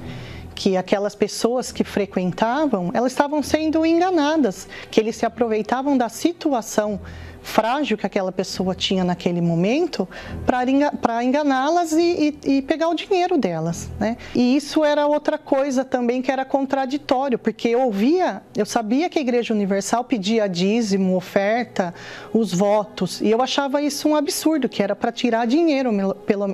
[0.56, 7.00] que aquelas pessoas que frequentavam, elas estavam sendo enganadas, que eles se aproveitavam da situação
[7.42, 10.08] frágil que aquela pessoa tinha naquele momento
[10.46, 13.90] para enganá-las e, e, e, pegar o dinheiro delas.
[14.00, 14.18] Né?
[14.36, 19.18] E isso era outra coisa também que era contraditório, porque eu ouvia, eu sabia que
[19.18, 21.94] a Igreja Universal pedia dízimo, oferta,
[22.34, 25.92] os votos, e eu achava isso um absurdo, que era para tirar dinheiro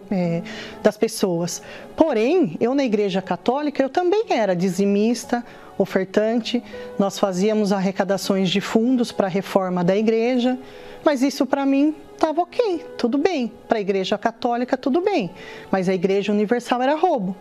[0.10, 0.41] é,
[0.82, 1.62] das pessoas.
[1.95, 5.43] Porém, eu na Igreja Católica, eu também era dizimista,
[5.77, 6.63] ofertante,
[6.97, 10.57] nós fazíamos arrecadações de fundos para a reforma da igreja,
[11.03, 13.51] mas isso para mim estava ok, tudo bem.
[13.67, 15.31] Para a igreja católica, tudo bem,
[15.71, 17.35] mas a igreja universal era roubo.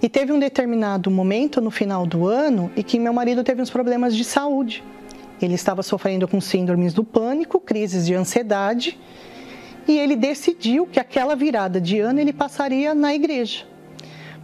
[0.00, 3.70] E teve um determinado momento no final do ano em que meu marido teve uns
[3.70, 4.84] problemas de saúde.
[5.40, 8.98] Ele estava sofrendo com síndromes do pânico, crises de ansiedade,
[9.88, 13.64] e ele decidiu que aquela virada de ano ele passaria na igreja.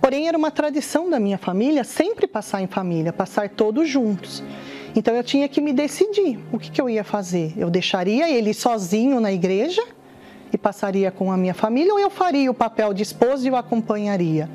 [0.03, 4.43] Porém, era uma tradição da minha família sempre passar em família, passar todos juntos.
[4.97, 7.55] Então, eu tinha que me decidir o que, que eu ia fazer.
[7.57, 9.81] Eu deixaria ele sozinho na igreja
[10.53, 13.55] e passaria com a minha família, ou eu faria o papel de esposa e o
[13.55, 14.51] acompanharia?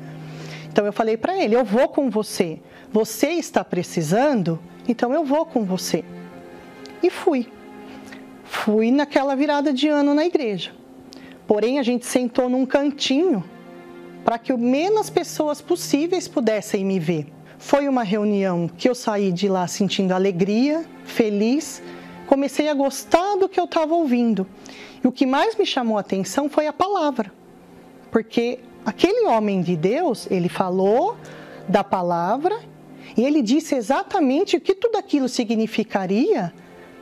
[0.70, 2.60] Então, eu falei para ele: eu vou com você.
[2.92, 6.04] Você está precisando, então eu vou com você.
[7.02, 7.48] E fui.
[8.44, 10.72] Fui naquela virada de ano na igreja.
[11.46, 13.42] Porém, a gente sentou num cantinho
[14.28, 17.28] para que o menos pessoas possíveis pudessem me ver.
[17.56, 21.82] Foi uma reunião que eu saí de lá sentindo alegria, feliz,
[22.26, 24.46] comecei a gostar do que eu estava ouvindo.
[25.02, 27.32] E o que mais me chamou a atenção foi a palavra,
[28.10, 31.16] porque aquele homem de Deus, ele falou
[31.66, 32.60] da palavra
[33.16, 36.52] e ele disse exatamente o que tudo aquilo significaria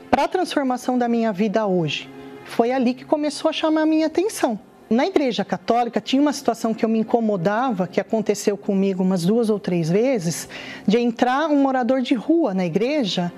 [0.09, 2.09] para a transformação da minha vida hoje.
[2.45, 4.57] Foi ali que começou a chamar a minha atenção.
[4.89, 9.49] Na igreja católica tinha uma situação que eu me incomodava, que aconteceu comigo umas duas
[9.49, 10.47] ou três vezes,
[10.87, 13.31] de entrar um morador de rua na igreja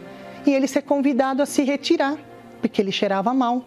[0.45, 2.17] e ele ser convidado a se retirar,
[2.61, 3.63] porque ele cheirava mal.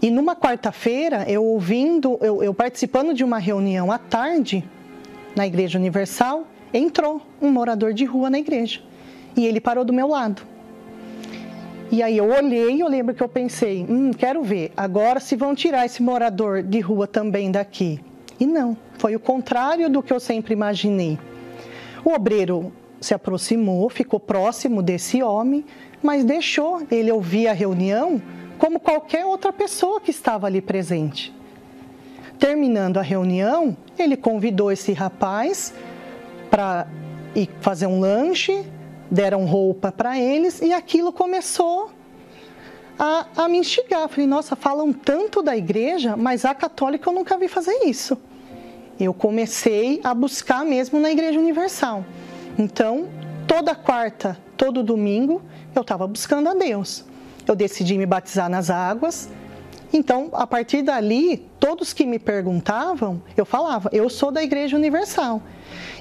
[0.00, 4.64] E numa quarta-feira, eu ouvindo, eu, eu participando de uma reunião à tarde
[5.36, 8.80] na Igreja Universal, entrou um morador de rua na igreja
[9.36, 10.42] e ele parou do meu lado.
[11.92, 15.56] E aí eu olhei, eu lembro que eu pensei, hum, quero ver, agora se vão
[15.56, 17.98] tirar esse morador de rua também daqui.
[18.38, 21.18] E não, foi o contrário do que eu sempre imaginei.
[22.04, 25.64] O obreiro se aproximou, ficou próximo desse homem,
[26.00, 28.22] mas deixou ele ouvir a reunião
[28.56, 31.34] como qualquer outra pessoa que estava ali presente.
[32.38, 35.74] Terminando a reunião, ele convidou esse rapaz
[36.50, 36.86] para
[37.34, 38.64] ir fazer um lanche,
[39.10, 41.90] deram roupa para eles e aquilo começou
[42.98, 44.08] a, a me instigar.
[44.08, 48.16] Falei, nossa, falam tanto da igreja, mas a católica eu nunca vi fazer isso.
[48.98, 52.04] Eu comecei a buscar mesmo na Igreja Universal.
[52.58, 53.08] Então,
[53.46, 55.40] toda quarta, todo domingo,
[55.74, 57.04] eu estava buscando a Deus.
[57.46, 59.30] Eu decidi me batizar nas águas.
[59.92, 65.42] Então, a partir dali, todos que me perguntavam, eu falava: eu sou da Igreja Universal.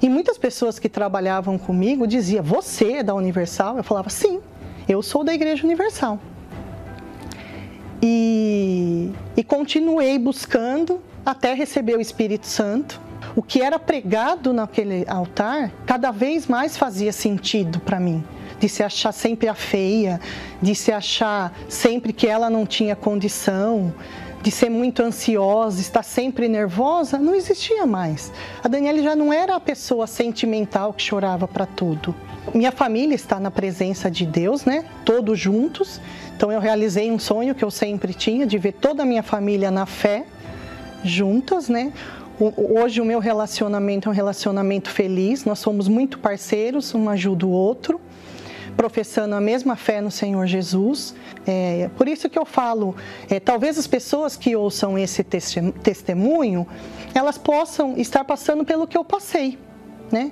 [0.01, 3.77] E muitas pessoas que trabalhavam comigo diziam: Você é da Universal?
[3.77, 4.39] Eu falava: Sim,
[4.87, 6.19] eu sou da Igreja Universal.
[8.01, 13.01] E, e continuei buscando até receber o Espírito Santo.
[13.35, 18.23] O que era pregado naquele altar cada vez mais fazia sentido para mim
[18.59, 20.19] de se achar sempre a feia,
[20.61, 23.93] de se achar sempre que ela não tinha condição,
[24.41, 28.31] de ser muito ansiosa, estar sempre nervosa, não existia mais.
[28.63, 32.15] A Daniela já não era a pessoa sentimental que chorava para tudo.
[32.53, 34.85] Minha família está na presença de Deus, né?
[35.03, 35.99] Todos juntos.
[36.35, 39.69] Então eu realizei um sonho que eu sempre tinha de ver toda a minha família
[39.69, 40.25] na fé,
[41.03, 41.91] juntas, né?
[42.39, 47.49] Hoje o meu relacionamento é um relacionamento feliz, nós somos muito parceiros, um ajuda o
[47.49, 47.99] outro.
[48.79, 51.13] Professando a mesma fé no Senhor Jesus.
[51.45, 52.95] É, por isso que eu falo,
[53.29, 56.65] é, talvez as pessoas que ouçam esse testemunho,
[57.13, 59.59] elas possam estar passando pelo que eu passei,
[60.09, 60.31] né?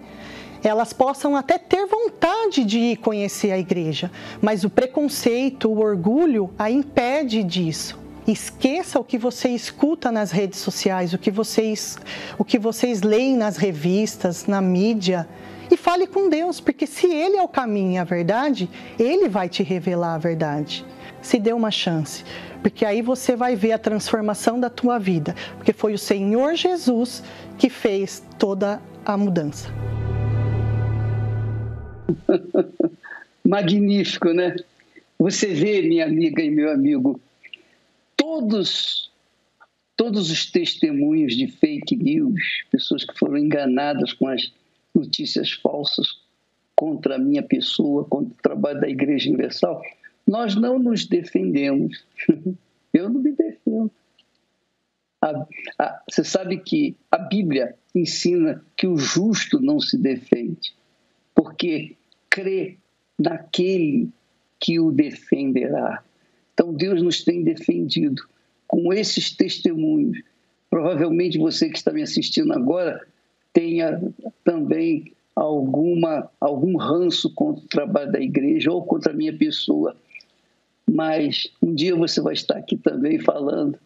[0.64, 4.10] Elas possam até ter vontade de ir conhecer a igreja,
[4.42, 8.00] mas o preconceito, o orgulho a impede disso.
[8.26, 11.98] Esqueça o que você escuta nas redes sociais, o que vocês,
[12.38, 15.28] o que vocês leem nas revistas, na mídia
[15.70, 19.50] e fale com Deus, porque se Ele é o caminho e a verdade, Ele vai
[19.50, 20.86] te revelar a verdade.
[21.22, 22.24] Se dê uma chance,
[22.62, 27.24] porque aí você vai ver a transformação da tua vida, porque foi o Senhor Jesus
[27.58, 29.70] que fez toda a mudança.
[33.46, 34.56] Magnífico, né?
[35.20, 37.20] Você vê, minha amiga e meu amigo,
[38.16, 39.08] todos
[39.98, 42.40] todos os testemunhos de fake news,
[42.70, 44.54] pessoas que foram enganadas com as
[44.98, 46.08] notícias falsas
[46.76, 49.82] contra a minha pessoa, contra o trabalho da Igreja Universal,
[50.28, 52.06] nós não nos defendemos.
[52.94, 53.92] Eu não me defendo.
[55.22, 55.48] A,
[55.80, 60.76] a, você sabe que a Bíblia ensina que o justo não se defende,
[61.34, 61.96] porque
[62.30, 62.78] crê
[63.18, 64.10] naquele
[64.60, 66.04] que o defenderá.
[66.54, 68.22] Então Deus nos tem defendido
[68.68, 70.22] com esses testemunhos.
[70.70, 73.08] Provavelmente você que está me assistindo agora
[73.58, 74.00] tenha
[74.44, 79.98] também alguma algum ranço contra o trabalho da igreja ou contra a minha pessoa.
[80.88, 83.80] Mas um dia você vai estar aqui também falando.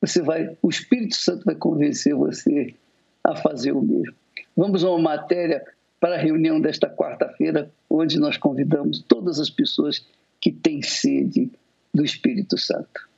[0.00, 2.74] Você vai, o Espírito Santo vai convencer você
[3.22, 4.14] a fazer o mesmo.
[4.56, 5.62] Vamos a uma matéria
[6.00, 10.06] para a reunião desta quarta-feira, onde nós convidamos todas as pessoas
[10.40, 11.50] que têm sede
[11.92, 13.08] do Espírito Santo.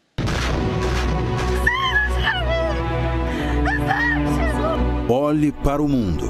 [5.08, 6.28] Olhe para o mundo.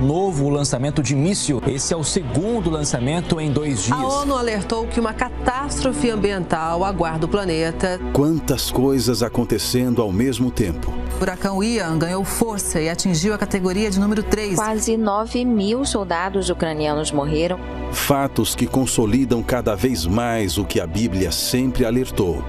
[0.00, 1.62] Novo lançamento de míssil.
[1.64, 3.96] Esse é o segundo lançamento em dois dias.
[3.96, 8.00] A ONU alertou que uma catástrofe ambiental aguarda o planeta.
[8.12, 10.92] Quantas coisas acontecendo ao mesmo tempo.
[11.14, 14.56] O furacão Ian ganhou força e atingiu a categoria de número 3.
[14.56, 17.60] Quase 9 mil soldados ucranianos morreram.
[17.92, 22.42] Fatos que consolidam cada vez mais o que a Bíblia sempre alertou: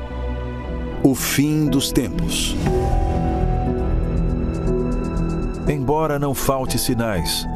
[1.04, 2.56] o fim dos tempos.
[5.88, 7.48] Embora não falte sinais,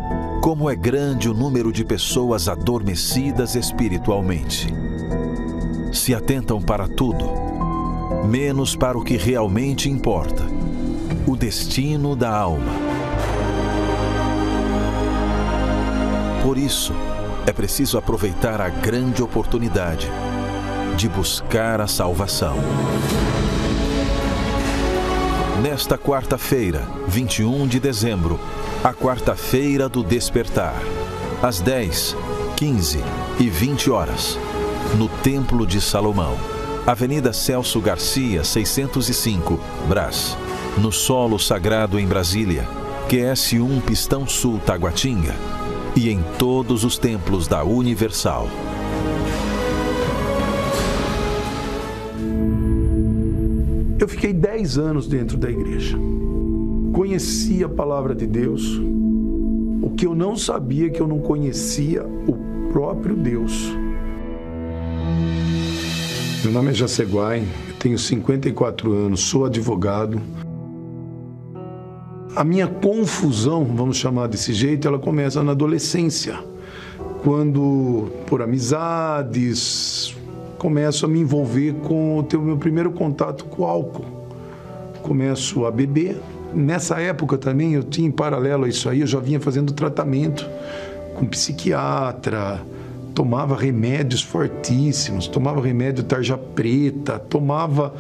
[0.42, 4.74] como é grande o número de pessoas adormecidas espiritualmente.
[5.92, 7.26] Se atentam para tudo,
[8.26, 10.46] menos para o que realmente importa:
[11.28, 12.72] o destino da alma.
[16.42, 16.94] Por isso,
[17.46, 20.10] é preciso aproveitar a grande oportunidade
[20.96, 22.56] de buscar a salvação.
[25.62, 28.40] Nesta quarta-feira, 21 de dezembro,
[28.84, 30.74] a quarta-feira do despertar,
[31.40, 32.18] às 10,
[32.56, 33.00] 15
[33.40, 34.40] e 20 horas,
[34.98, 36.36] no Templo de Salomão,
[36.88, 40.36] Avenida Celso Garcia, 605, Brás,
[40.80, 42.68] no Solo Sagrado em Brasília,
[43.08, 45.36] QS1 Pistão Sul Taguatinga
[45.96, 48.48] e em todos os templos da Universal.
[54.12, 55.98] Fiquei 10 anos dentro da igreja.
[56.94, 58.78] Conheci a palavra de Deus.
[59.82, 63.74] O que eu não sabia que eu não conhecia o próprio Deus.
[66.44, 67.44] Meu nome é Jaceguai,
[67.80, 70.22] tenho 54 anos, sou advogado.
[72.36, 76.40] A minha confusão, vamos chamar desse jeito, ela começa na adolescência,
[77.24, 80.16] quando por amizades,
[80.62, 84.06] começo a me envolver com o meu primeiro contato com o álcool.
[85.02, 86.22] Começo a beber.
[86.54, 90.48] Nessa época também eu tinha em paralelo a isso aí, eu já vinha fazendo tratamento
[91.16, 92.62] com psiquiatra,
[93.16, 97.96] tomava remédios fortíssimos, tomava remédio tarja preta, tomava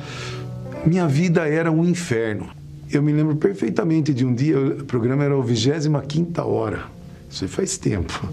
[0.85, 2.47] minha vida era um inferno.
[2.91, 6.83] Eu me lembro perfeitamente de um dia, o programa era o 25 hora.
[7.27, 8.29] Isso faz tempo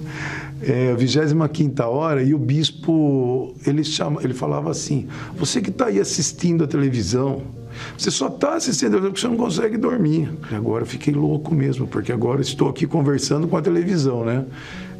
[0.60, 5.06] é, 25 hora e o bispo ele chama, ele falava assim:
[5.36, 7.42] você que está aí assistindo a televisão,
[7.96, 10.30] você só está assistindo a televisão porque você não consegue dormir.
[10.50, 14.44] E agora eu fiquei louco mesmo, porque agora estou aqui conversando com a televisão, né?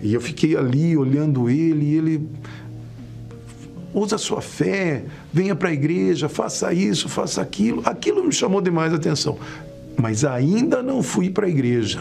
[0.03, 2.29] E eu fiquei ali olhando ele e ele
[3.93, 7.83] usa sua fé, venha para a igreja, faça isso, faça aquilo.
[7.85, 9.39] Aquilo me chamou demais a atenção.
[10.01, 12.01] Mas ainda não fui para a igreja.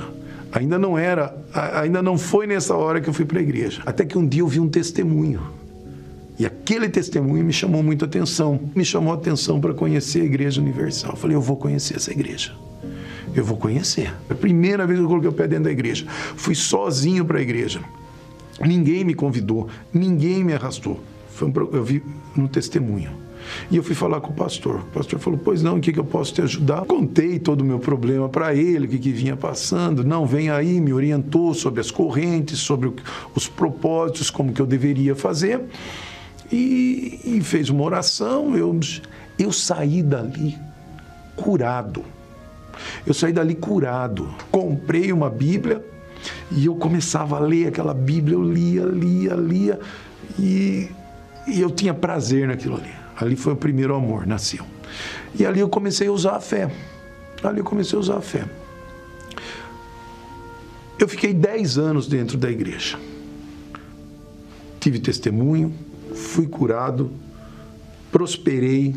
[0.52, 3.82] Ainda não era, ainda não foi nessa hora que eu fui para a igreja.
[3.86, 5.42] Até que um dia eu vi um testemunho.
[6.40, 8.60] E aquele testemunho me chamou muito a atenção.
[8.76, 11.12] Me chamou a atenção para conhecer a Igreja Universal.
[11.12, 12.54] Eu falei, eu vou conhecer essa igreja.
[13.36, 14.14] Eu vou conhecer.
[14.30, 16.06] É a primeira vez que eu coloquei o pé dentro da igreja.
[16.08, 17.82] Fui sozinho para a igreja.
[18.60, 21.00] Ninguém me convidou, ninguém me arrastou.
[21.42, 22.02] Um, eu vi
[22.36, 23.12] no testemunho.
[23.70, 24.82] E eu fui falar com o pastor.
[24.82, 26.86] O pastor falou: Pois não, o que, que eu posso te ajudar?
[26.86, 30.04] Contei todo o meu problema para ele, o que, que vinha passando.
[30.04, 32.92] Não, vem aí, me orientou sobre as correntes, sobre
[33.36, 35.62] os propósitos, como que eu deveria fazer.
[36.52, 38.56] E, e fez uma oração.
[38.56, 38.80] Eu,
[39.38, 40.58] eu saí dali
[41.36, 42.04] curado.
[43.06, 44.34] Eu saí dali curado.
[44.52, 45.84] Comprei uma Bíblia
[46.52, 48.36] e eu começava a ler aquela Bíblia.
[48.36, 49.80] Eu lia, lia, lia.
[50.40, 50.90] E,
[51.48, 53.07] e eu tinha prazer naquilo ali.
[53.20, 54.64] Ali foi o primeiro amor, nasceu.
[55.38, 56.72] E ali eu comecei a usar a fé.
[57.44, 58.46] Ali eu comecei a usar a fé.
[61.00, 62.98] Eu fiquei 10 anos dentro da igreja.
[64.80, 65.74] Tive testemunho,
[66.14, 67.12] fui curado,
[68.12, 68.96] prosperei,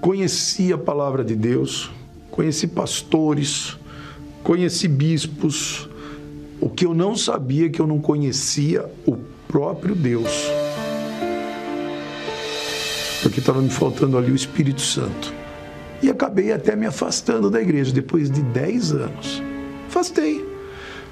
[0.00, 1.90] conheci a palavra de Deus,
[2.30, 3.76] conheci pastores,
[4.42, 5.88] conheci bispos.
[6.60, 9.16] O que eu não sabia que eu não conhecia o
[9.48, 10.61] próprio Deus.
[13.22, 15.32] Porque estava me faltando ali o Espírito Santo.
[16.02, 19.42] E acabei até me afastando da igreja depois de 10 anos.
[19.86, 20.44] Afastei.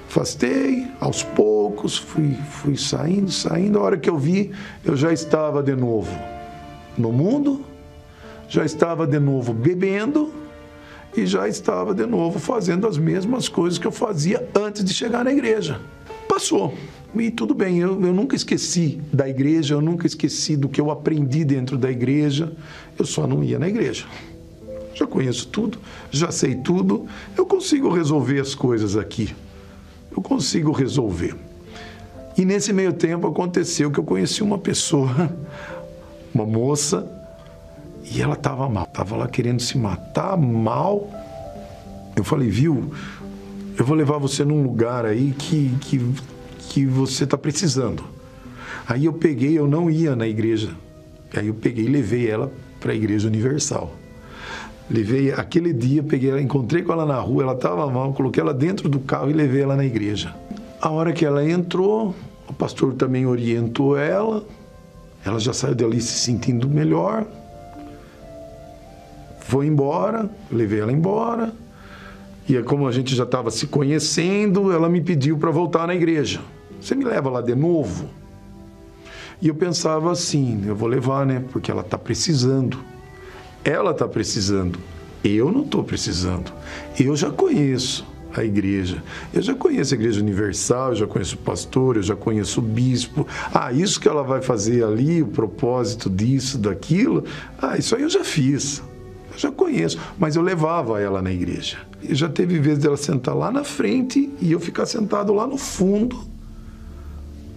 [0.09, 3.79] Afastei, aos poucos, fui, fui saindo, saindo.
[3.79, 4.51] A hora que eu vi,
[4.83, 6.11] eu já estava de novo
[6.97, 7.63] no mundo,
[8.49, 10.33] já estava de novo bebendo
[11.15, 15.23] e já estava de novo fazendo as mesmas coisas que eu fazia antes de chegar
[15.23, 15.79] na igreja.
[16.27, 16.73] Passou.
[17.13, 20.89] E tudo bem, eu, eu nunca esqueci da igreja, eu nunca esqueci do que eu
[20.89, 22.53] aprendi dentro da igreja,
[22.97, 24.05] eu só não ia na igreja.
[24.93, 25.77] Já conheço tudo,
[26.09, 27.05] já sei tudo,
[27.37, 29.35] eu consigo resolver as coisas aqui.
[30.15, 31.35] Eu consigo resolver.
[32.37, 35.31] E nesse meio tempo aconteceu que eu conheci uma pessoa,
[36.33, 37.09] uma moça,
[38.09, 41.09] e ela estava mal, estava lá querendo se matar mal.
[42.15, 42.93] Eu falei, viu,
[43.77, 46.13] eu vou levar você num lugar aí que, que,
[46.71, 48.03] que você está precisando.
[48.87, 50.71] Aí eu peguei, eu não ia na igreja.
[51.35, 53.93] Aí eu peguei e levei ela para a Igreja Universal.
[54.89, 58.87] Levei aquele dia, peguei encontrei com ela na rua, ela estava mal, coloquei ela dentro
[58.87, 60.33] do carro e levei ela na igreja.
[60.81, 62.15] A hora que ela entrou,
[62.47, 64.45] o pastor também orientou ela.
[65.25, 67.27] Ela já saiu dali se sentindo melhor
[69.51, 71.53] foi embora, levei ela embora.
[72.47, 75.93] E é como a gente já estava se conhecendo, ela me pediu para voltar na
[75.93, 76.39] igreja.
[76.81, 78.09] Você me leva lá de novo?
[79.41, 81.43] E eu pensava assim, eu vou levar, né?
[81.51, 82.79] Porque ela está precisando.
[83.63, 84.79] Ela está precisando.
[85.23, 86.51] Eu não estou precisando.
[86.99, 89.03] Eu já conheço a igreja.
[89.33, 92.63] Eu já conheço a Igreja Universal, eu já conheço o pastor, eu já conheço o
[92.63, 93.27] bispo.
[93.53, 97.25] Ah, isso que ela vai fazer ali, o propósito disso, daquilo,
[97.61, 98.81] ah, isso aí eu já fiz.
[99.31, 101.77] Eu já conheço, mas eu levava ela na igreja.
[102.01, 105.57] E já teve vezes dela sentar lá na frente e eu ficar sentado lá no
[105.57, 106.30] fundo,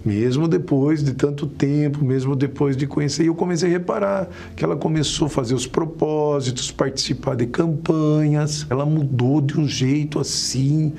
[0.05, 3.25] mesmo depois de tanto tempo, mesmo depois de conhecer.
[3.25, 8.67] Eu comecei a reparar que ela começou a fazer os propósitos, participar de campanhas.
[8.69, 10.93] Ela mudou de um jeito assim.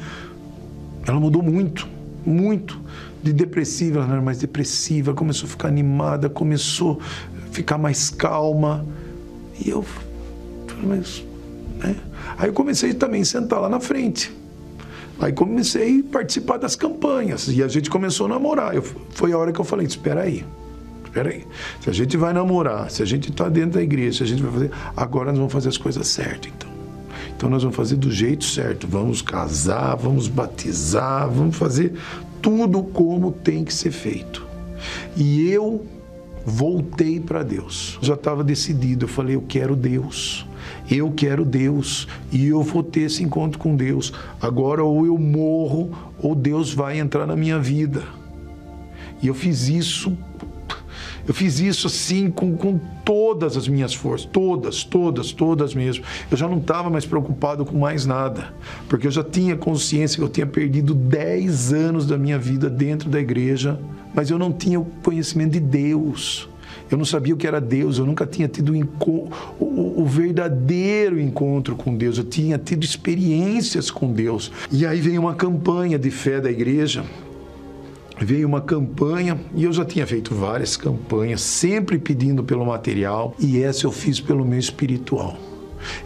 [1.07, 1.87] Ela mudou muito,
[2.25, 2.81] muito.
[3.23, 8.11] De depressiva, ela não era mais depressiva, começou a ficar animada, começou a ficar mais
[8.11, 8.85] calma.
[9.65, 9.85] E eu
[10.83, 11.25] mas,
[11.79, 11.97] né?
[12.37, 14.35] Aí eu comecei também a sentar lá na frente.
[15.19, 18.75] Aí comecei a participar das campanhas e a gente começou a namorar.
[18.75, 20.45] Eu, foi a hora que eu falei: espera aí,
[21.05, 21.47] espera aí.
[21.81, 24.43] Se a gente vai namorar, se a gente está dentro da igreja, se a gente
[24.43, 26.77] vai fazer, agora nós vamos fazer as coisas certas, então.
[27.37, 28.87] Então nós vamos fazer do jeito certo.
[28.87, 31.93] Vamos casar, vamos batizar, vamos fazer
[32.41, 34.47] tudo como tem que ser feito.
[35.15, 35.85] E eu
[36.45, 37.99] voltei para Deus.
[38.01, 39.05] Já estava decidido.
[39.05, 40.47] Eu falei: eu quero Deus.
[40.91, 44.13] Eu quero Deus e eu vou ter esse encontro com Deus.
[44.41, 48.03] Agora, ou eu morro, ou Deus vai entrar na minha vida.
[49.23, 50.17] E eu fiz isso,
[51.27, 56.05] eu fiz isso assim com, com todas as minhas forças, todas, todas, todas mesmo.
[56.31, 58.55] Eu já não estava mais preocupado com mais nada,
[58.89, 63.09] porque eu já tinha consciência que eu tinha perdido 10 anos da minha vida dentro
[63.09, 63.81] da igreja,
[64.15, 66.49] mas eu não tinha o conhecimento de Deus.
[66.91, 69.29] Eu não sabia o que era Deus, eu nunca tinha tido o,
[69.59, 74.53] o, o, verdadeiro encontro com Deus, eu tinha tido experiências com Deus.
[74.71, 77.05] E aí veio uma campanha de fé da igreja,
[78.21, 83.61] veio uma campanha e eu já tinha feito várias campanhas, sempre pedindo pelo material, e
[83.63, 85.37] essa eu fiz pelo meu espiritual.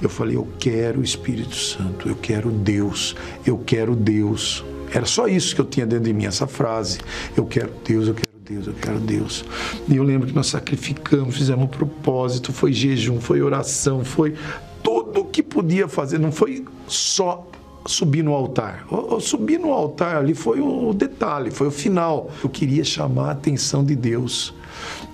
[0.01, 3.15] Eu falei, eu quero o Espírito Santo, eu quero Deus,
[3.47, 4.65] eu quero Deus.
[4.93, 6.99] Era só isso que eu tinha dentro de mim, essa frase.
[7.37, 9.45] Eu quero Deus, eu quero Deus, eu quero Deus.
[9.89, 14.35] E eu lembro que nós sacrificamos, fizemos um propósito, foi jejum, foi oração, foi
[14.83, 17.47] tudo que podia fazer, não foi só
[17.87, 18.85] subir no altar.
[18.91, 22.29] O, subir no altar ali foi o detalhe, foi o final.
[22.43, 24.53] Eu queria chamar a atenção de Deus.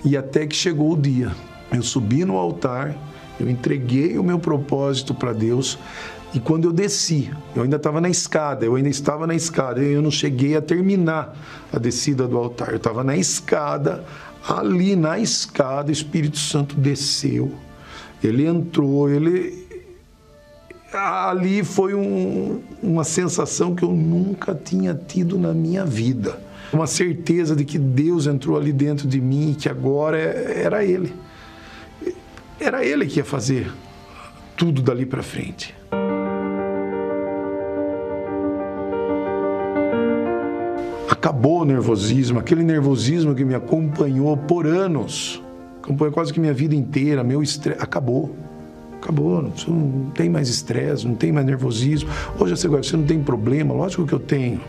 [0.03, 1.31] E até que chegou o dia.
[1.71, 2.95] Eu subi no altar,
[3.39, 5.77] eu entreguei o meu propósito para Deus.
[6.33, 10.01] E quando eu desci, eu ainda estava na escada, eu ainda estava na escada, eu
[10.01, 11.35] não cheguei a terminar
[11.71, 12.69] a descida do altar.
[12.69, 14.03] Eu estava na escada,
[14.47, 17.53] ali na escada, o Espírito Santo desceu.
[18.21, 19.65] Ele entrou, ele
[20.93, 26.39] ali foi um, uma sensação que eu nunca tinha tido na minha vida.
[26.73, 31.13] Uma certeza de que Deus entrou ali dentro de mim e que agora era Ele.
[32.59, 33.71] Era Ele que ia fazer
[34.57, 35.73] tudo dali para frente.
[41.09, 45.41] Acabou o nervosismo, aquele nervosismo que me acompanhou por anos,
[45.81, 48.35] acompanhou quase que minha vida inteira, meu estresse, acabou
[49.01, 52.09] acabou, não tem mais estresse, não tem mais nervosismo.
[52.37, 54.59] Hoje você não tem problema, lógico que eu tenho.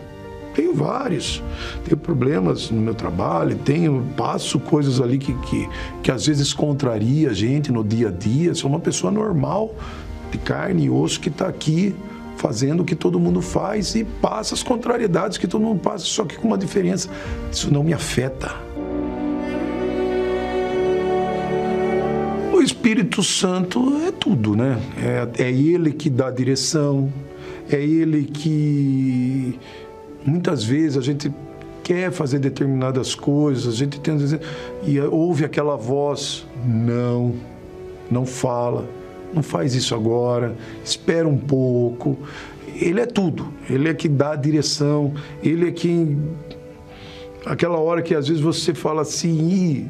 [0.59, 1.41] Tenho vários.
[1.85, 5.69] Tenho problemas no meu trabalho, tenho, passo coisas ali que, que,
[6.03, 8.53] que às vezes contraria a gente no dia a dia.
[8.53, 9.73] Sou uma pessoa normal,
[10.29, 11.95] de carne e osso, que está aqui
[12.35, 16.25] fazendo o que todo mundo faz e passa as contrariedades que todo mundo passa, só
[16.25, 17.09] que com uma diferença.
[17.49, 18.53] Isso não me afeta
[22.53, 24.77] O Espírito Santo é tudo, né?
[25.37, 27.09] É, é ele que dá direção,
[27.71, 29.57] é ele que
[30.29, 31.31] muitas vezes a gente
[31.83, 34.15] quer fazer determinadas coisas, a gente tem
[34.83, 37.33] e ouve aquela voz, não,
[38.11, 38.87] não fala,
[39.33, 40.55] não faz isso agora,
[40.85, 42.17] espera um pouco.
[42.75, 46.21] Ele é tudo, ele é que dá a direção, ele é quem
[47.45, 49.89] aquela hora que às vezes você fala assim,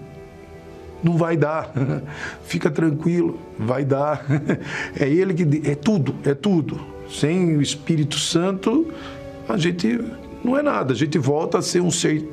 [1.03, 1.73] não vai dar.
[2.43, 4.25] Fica tranquilo, vai dar.
[4.97, 6.79] É ele que é tudo, é tudo.
[7.09, 8.87] Sem o Espírito Santo,
[9.47, 9.99] a gente
[10.43, 10.93] não é nada.
[10.93, 12.27] A gente volta a ser um ser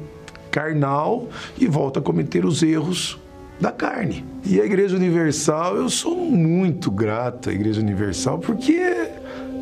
[0.50, 1.28] carnal
[1.58, 3.18] e volta a cometer os erros
[3.60, 4.24] da carne.
[4.44, 8.80] E a Igreja Universal, eu sou muito grato à Igreja Universal porque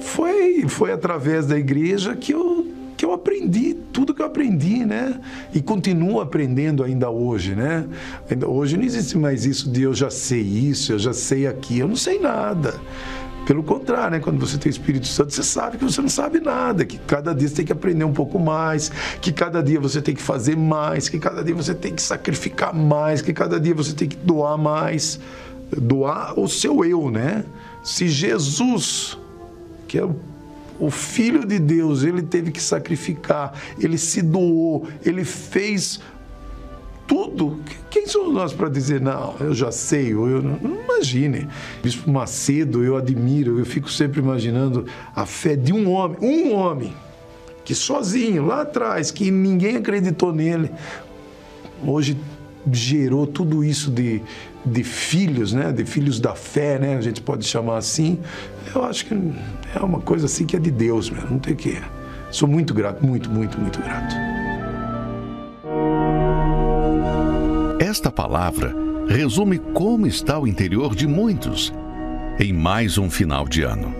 [0.00, 2.66] foi foi através da igreja que eu
[2.96, 5.20] que eu aprendi tudo que eu aprendi, né?
[5.52, 7.84] E continuo aprendendo ainda hoje, né?
[8.46, 11.88] Hoje não existe mais isso de eu já sei isso, eu já sei aquilo, eu
[11.88, 12.74] não sei nada.
[13.46, 14.20] Pelo contrário, né?
[14.20, 17.34] quando você tem o Espírito Santo, você sabe que você não sabe nada, que cada
[17.34, 18.90] dia você tem que aprender um pouco mais,
[19.20, 22.74] que cada dia você tem que fazer mais, que cada dia você tem que sacrificar
[22.74, 25.20] mais, que cada dia você tem que doar mais.
[25.76, 27.44] Doar o seu eu, né?
[27.82, 29.18] Se Jesus,
[29.88, 30.14] que é o
[30.78, 36.00] o Filho de Deus, ele teve que sacrificar, ele se doou, ele fez
[37.06, 37.60] tudo.
[37.90, 41.48] Quem somos nós para dizer, não, eu já sei, eu, não, imagine.
[41.82, 46.94] Bispo Macedo, eu admiro, eu fico sempre imaginando a fé de um homem, um homem,
[47.64, 50.70] que sozinho, lá atrás, que ninguém acreditou nele,
[51.84, 52.16] hoje
[52.72, 54.22] gerou tudo isso de,
[54.64, 55.72] de filhos, né?
[55.72, 56.96] de filhos da fé, né?
[56.96, 58.18] a gente pode chamar assim,
[58.74, 59.14] eu acho que
[59.74, 61.80] é uma coisa assim que é de Deus mesmo, não tem que.
[62.30, 64.33] Sou muito grato, muito, muito, muito grato.
[67.94, 68.74] Esta palavra
[69.06, 71.72] resume como está o interior de muitos
[72.40, 73.94] em mais um final de ano.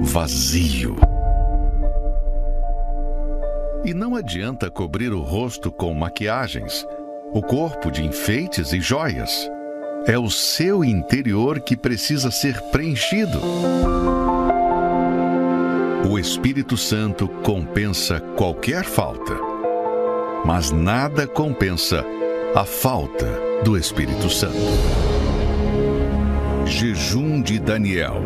[0.00, 0.96] Vazio.
[3.84, 6.84] E não adianta cobrir o rosto com maquiagens
[7.32, 9.48] o corpo de enfeites e joias.
[10.04, 13.40] É o seu interior que precisa ser preenchido.
[16.10, 19.38] O Espírito Santo compensa qualquer falta,
[20.44, 22.04] mas nada compensa
[22.54, 23.26] a falta
[23.62, 24.56] do Espírito Santo.
[26.66, 28.22] Jejum de Daniel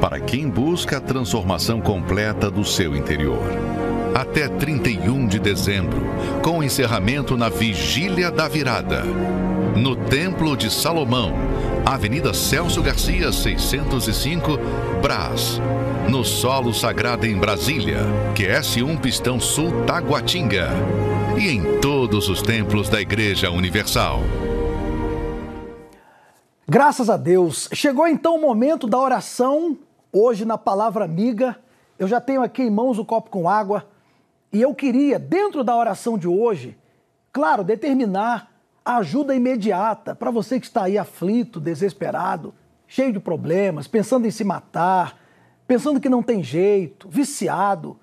[0.00, 3.42] para quem busca a transformação completa do seu interior
[4.14, 6.00] até 31 de dezembro,
[6.42, 9.02] com encerramento na Vigília da Virada.
[9.76, 11.34] No Templo de Salomão,
[11.84, 14.58] Avenida Celso Garcia, 605,
[15.02, 15.60] Brás.
[16.08, 17.98] No Solo Sagrado em Brasília,
[18.34, 20.70] QS1 Pistão Sul Taguatinga.
[21.38, 24.20] E em todos os templos da Igreja Universal.
[26.66, 27.68] Graças a Deus.
[27.74, 29.76] Chegou então o momento da oração.
[30.10, 31.54] Hoje, na palavra amiga,
[31.98, 33.86] eu já tenho aqui em mãos o copo com água
[34.50, 36.74] e eu queria, dentro da oração de hoje,
[37.30, 38.50] claro, determinar
[38.82, 42.54] a ajuda imediata para você que está aí aflito, desesperado,
[42.88, 45.18] cheio de problemas, pensando em se matar,
[45.66, 47.98] pensando que não tem jeito, viciado.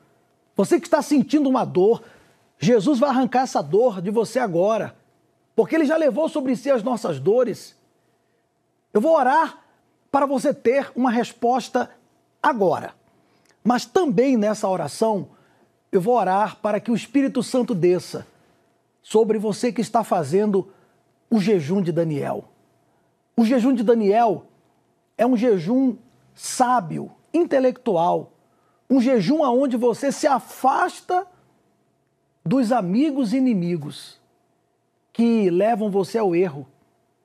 [0.55, 2.03] Você que está sentindo uma dor,
[2.63, 4.95] Jesus vai arrancar essa dor de você agora,
[5.55, 7.75] porque Ele já levou sobre si as nossas dores.
[8.93, 9.59] Eu vou orar
[10.09, 11.89] para você ter uma resposta
[12.41, 12.93] agora.
[13.63, 15.27] Mas também nessa oração,
[15.91, 18.25] eu vou orar para que o Espírito Santo desça
[19.01, 20.71] sobre você que está fazendo
[21.29, 22.45] o jejum de Daniel.
[23.35, 24.45] O jejum de Daniel
[25.17, 25.97] é um jejum
[26.33, 28.31] sábio, intelectual,
[28.89, 31.27] um jejum aonde você se afasta
[32.45, 34.19] dos amigos e inimigos
[35.11, 36.67] que levam você ao erro.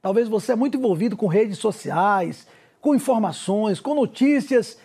[0.00, 2.46] Talvez você é muito envolvido com redes sociais,
[2.80, 4.78] com informações, com notícias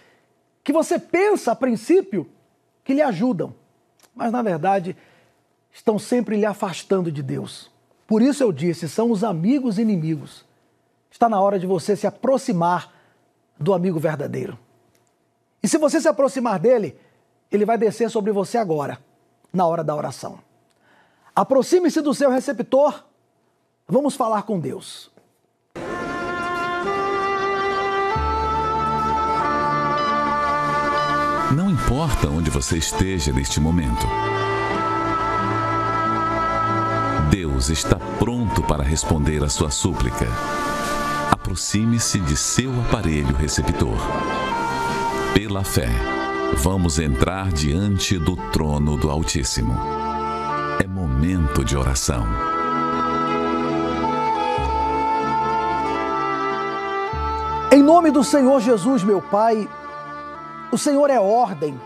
[0.63, 2.27] que você pensa a princípio
[2.83, 3.53] que lhe ajudam,
[4.15, 4.95] mas na verdade
[5.71, 7.69] estão sempre lhe afastando de Deus.
[8.07, 10.45] Por isso eu disse, são os amigos e inimigos.
[11.11, 12.91] Está na hora de você se aproximar
[13.59, 14.57] do amigo verdadeiro.
[15.61, 16.97] E se você se aproximar dele,
[17.51, 18.99] ele vai descer sobre você agora,
[19.53, 20.39] na hora da oração.
[21.35, 23.05] Aproxime-se do seu receptor,
[23.87, 25.11] vamos falar com Deus.
[31.55, 34.07] Não importa onde você esteja neste momento.
[37.29, 40.25] Deus está pronto para responder a sua súplica.
[41.31, 43.97] Aproxime-se de seu aparelho receptor.
[45.33, 45.89] Pela fé,
[46.57, 49.73] vamos entrar diante do trono do Altíssimo.
[50.83, 52.25] É momento de oração.
[57.71, 59.67] Em nome do Senhor Jesus, meu Pai,
[60.71, 61.79] o Senhor é ordem.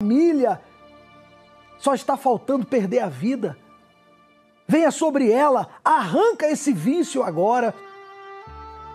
[0.00, 0.60] Família
[1.76, 3.58] só está faltando perder a vida.
[4.64, 7.74] Venha sobre ela, arranca esse vício agora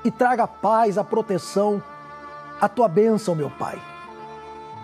[0.06, 1.84] e traga a paz, a proteção,
[2.62, 3.78] a tua bênção, meu Pai.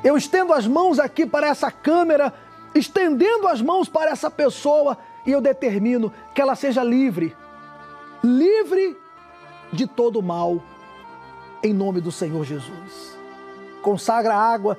[0.03, 2.33] Eu estendo as mãos aqui para essa câmera,
[2.75, 7.33] estendendo as mãos para essa pessoa e eu determino que ela seja livre,
[8.21, 8.97] livre
[9.71, 10.61] de todo mal,
[11.63, 13.17] em nome do Senhor Jesus.
[13.81, 14.77] Consagra a água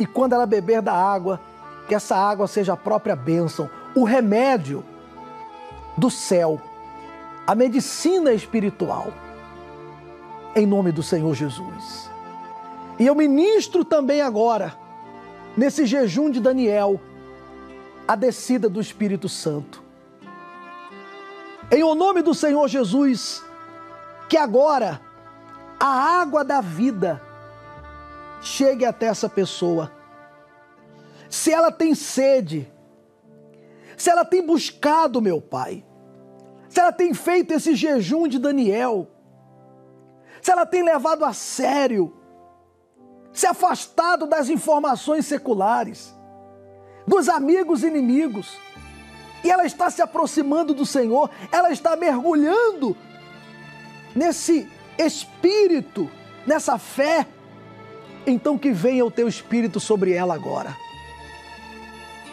[0.00, 1.38] e quando ela beber da água,
[1.86, 4.82] que essa água seja a própria bênção, o remédio
[5.94, 6.58] do céu,
[7.46, 9.12] a medicina espiritual,
[10.56, 12.10] em nome do Senhor Jesus.
[12.98, 14.74] E eu ministro também agora,
[15.54, 16.98] nesse jejum de Daniel,
[18.08, 19.82] a descida do Espírito Santo.
[21.70, 23.44] Em o nome do Senhor Jesus,
[24.30, 24.98] que agora
[25.78, 27.20] a água da vida
[28.40, 29.92] chegue até essa pessoa.
[31.28, 32.70] Se ela tem sede,
[33.96, 35.84] se ela tem buscado, meu Pai,
[36.68, 39.08] se ela tem feito esse jejum de Daniel,
[40.40, 42.16] se ela tem levado a sério,
[43.32, 46.14] se afastado das informações seculares,
[47.06, 48.58] dos amigos inimigos,
[49.44, 52.96] e ela está se aproximando do Senhor, ela está mergulhando
[54.14, 54.68] nesse
[54.98, 56.10] espírito,
[56.46, 57.26] nessa fé
[58.26, 60.76] então que venha o teu espírito sobre ela agora.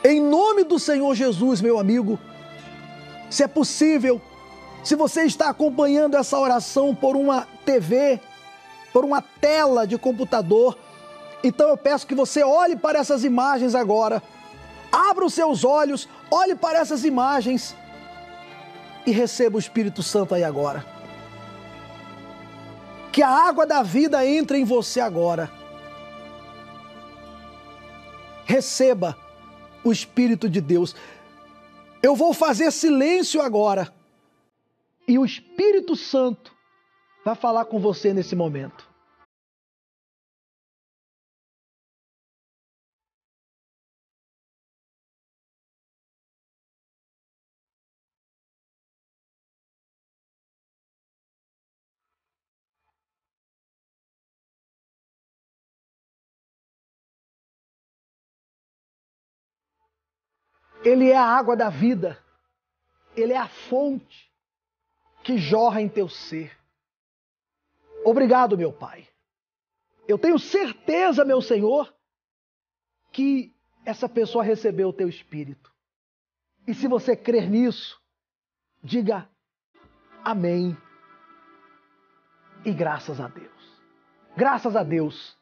[0.04, 2.20] Em nome do Senhor Jesus, meu amigo,
[3.30, 4.22] se é possível,
[4.84, 8.20] se você está acompanhando essa oração por uma TV,
[8.94, 10.78] por uma tela de computador.
[11.44, 14.24] Então eu peço que você olhe para essas imagens agora.
[14.92, 17.76] Abra os seus olhos, olhe para essas imagens
[19.06, 20.86] e receba o Espírito Santo aí agora.
[23.12, 25.52] Que a água da vida entre em você agora.
[28.48, 29.18] Receba
[29.84, 30.96] o Espírito de Deus.
[32.02, 33.94] Eu vou fazer silêncio agora.
[35.06, 36.56] E o Espírito Santo
[37.26, 38.87] vai falar com você nesse momento.
[60.88, 62.18] Ele é a água da vida.
[63.14, 64.32] Ele é a fonte
[65.22, 66.58] que jorra em teu ser.
[68.06, 69.06] Obrigado, meu Pai.
[70.08, 71.94] Eu tenho certeza, meu Senhor,
[73.12, 75.70] que essa pessoa recebeu o teu espírito.
[76.66, 78.02] E se você crer nisso,
[78.82, 79.30] diga
[80.24, 80.78] amém.
[82.64, 83.82] E graças a Deus.
[84.38, 85.38] Graças a Deus.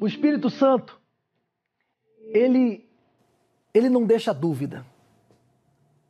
[0.00, 1.00] O Espírito Santo,
[2.28, 2.85] ele
[3.76, 4.84] ele não deixa dúvida.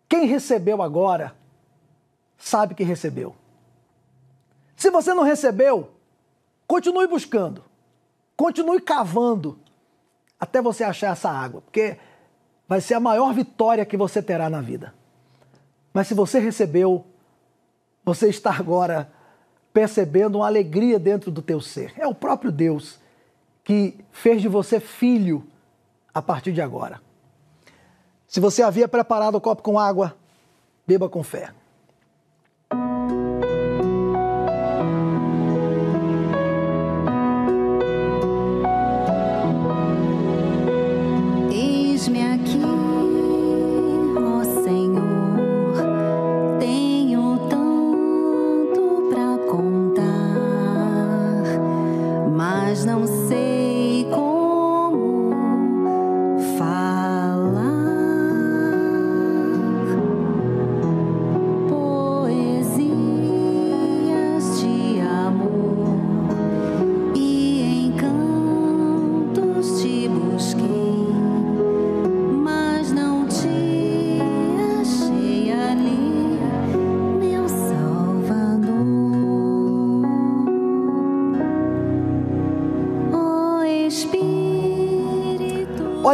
[0.08, 1.34] Quem recebeu agora,
[2.38, 3.34] sabe que recebeu.
[4.76, 5.90] Se você não recebeu,
[6.66, 7.64] continue buscando,
[8.36, 9.58] continue cavando
[10.38, 11.98] até você achar essa água, porque
[12.68, 14.94] vai ser a maior vitória que você terá na vida.
[15.92, 17.06] Mas se você recebeu,
[18.04, 19.10] você está agora
[19.72, 21.92] percebendo uma alegria dentro do teu ser.
[21.98, 22.98] É o próprio Deus
[23.64, 25.46] que fez de você filho
[26.14, 27.00] a partir de agora.
[28.26, 30.16] Se você havia preparado o copo com água,
[30.86, 31.52] beba com fé.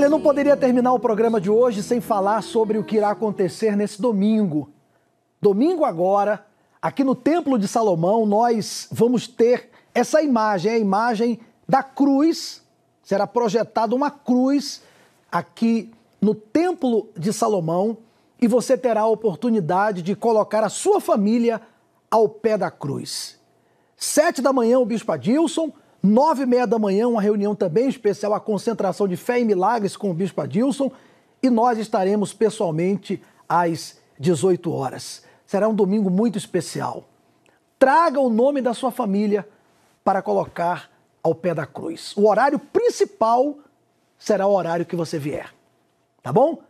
[0.02, 3.76] Olha, não poderia terminar o programa de hoje sem falar sobre o que irá acontecer
[3.76, 4.68] nesse domingo.
[5.40, 6.44] Domingo agora,
[6.82, 11.38] aqui no Templo de Salomão, nós vamos ter essa imagem, a imagem
[11.68, 12.64] da cruz.
[13.04, 14.82] Será projetada uma cruz
[15.30, 17.96] aqui no Templo de Salomão
[18.40, 21.60] e você terá a oportunidade de colocar a sua família
[22.10, 23.38] ao pé da cruz.
[23.96, 25.72] Sete da manhã, o Bispo Adilson
[26.02, 29.96] Nove e meia da manhã, uma reunião também especial, a concentração de fé e milagres
[29.96, 30.90] com o Bispo Adilson.
[31.40, 35.22] E nós estaremos pessoalmente às 18 horas.
[35.46, 37.04] Será um domingo muito especial.
[37.78, 39.48] Traga o nome da sua família
[40.02, 40.90] para colocar
[41.22, 42.16] ao pé da cruz.
[42.16, 43.58] O horário principal
[44.18, 45.54] será o horário que você vier.
[46.20, 46.62] Tá bom?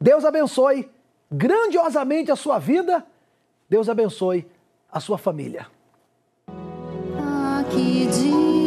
[0.00, 0.90] Deus abençoe
[1.30, 3.04] grandiosamente a sua vida.
[3.68, 4.44] Deus abençoe
[4.90, 5.66] a sua família.
[7.16, 8.61] Ah.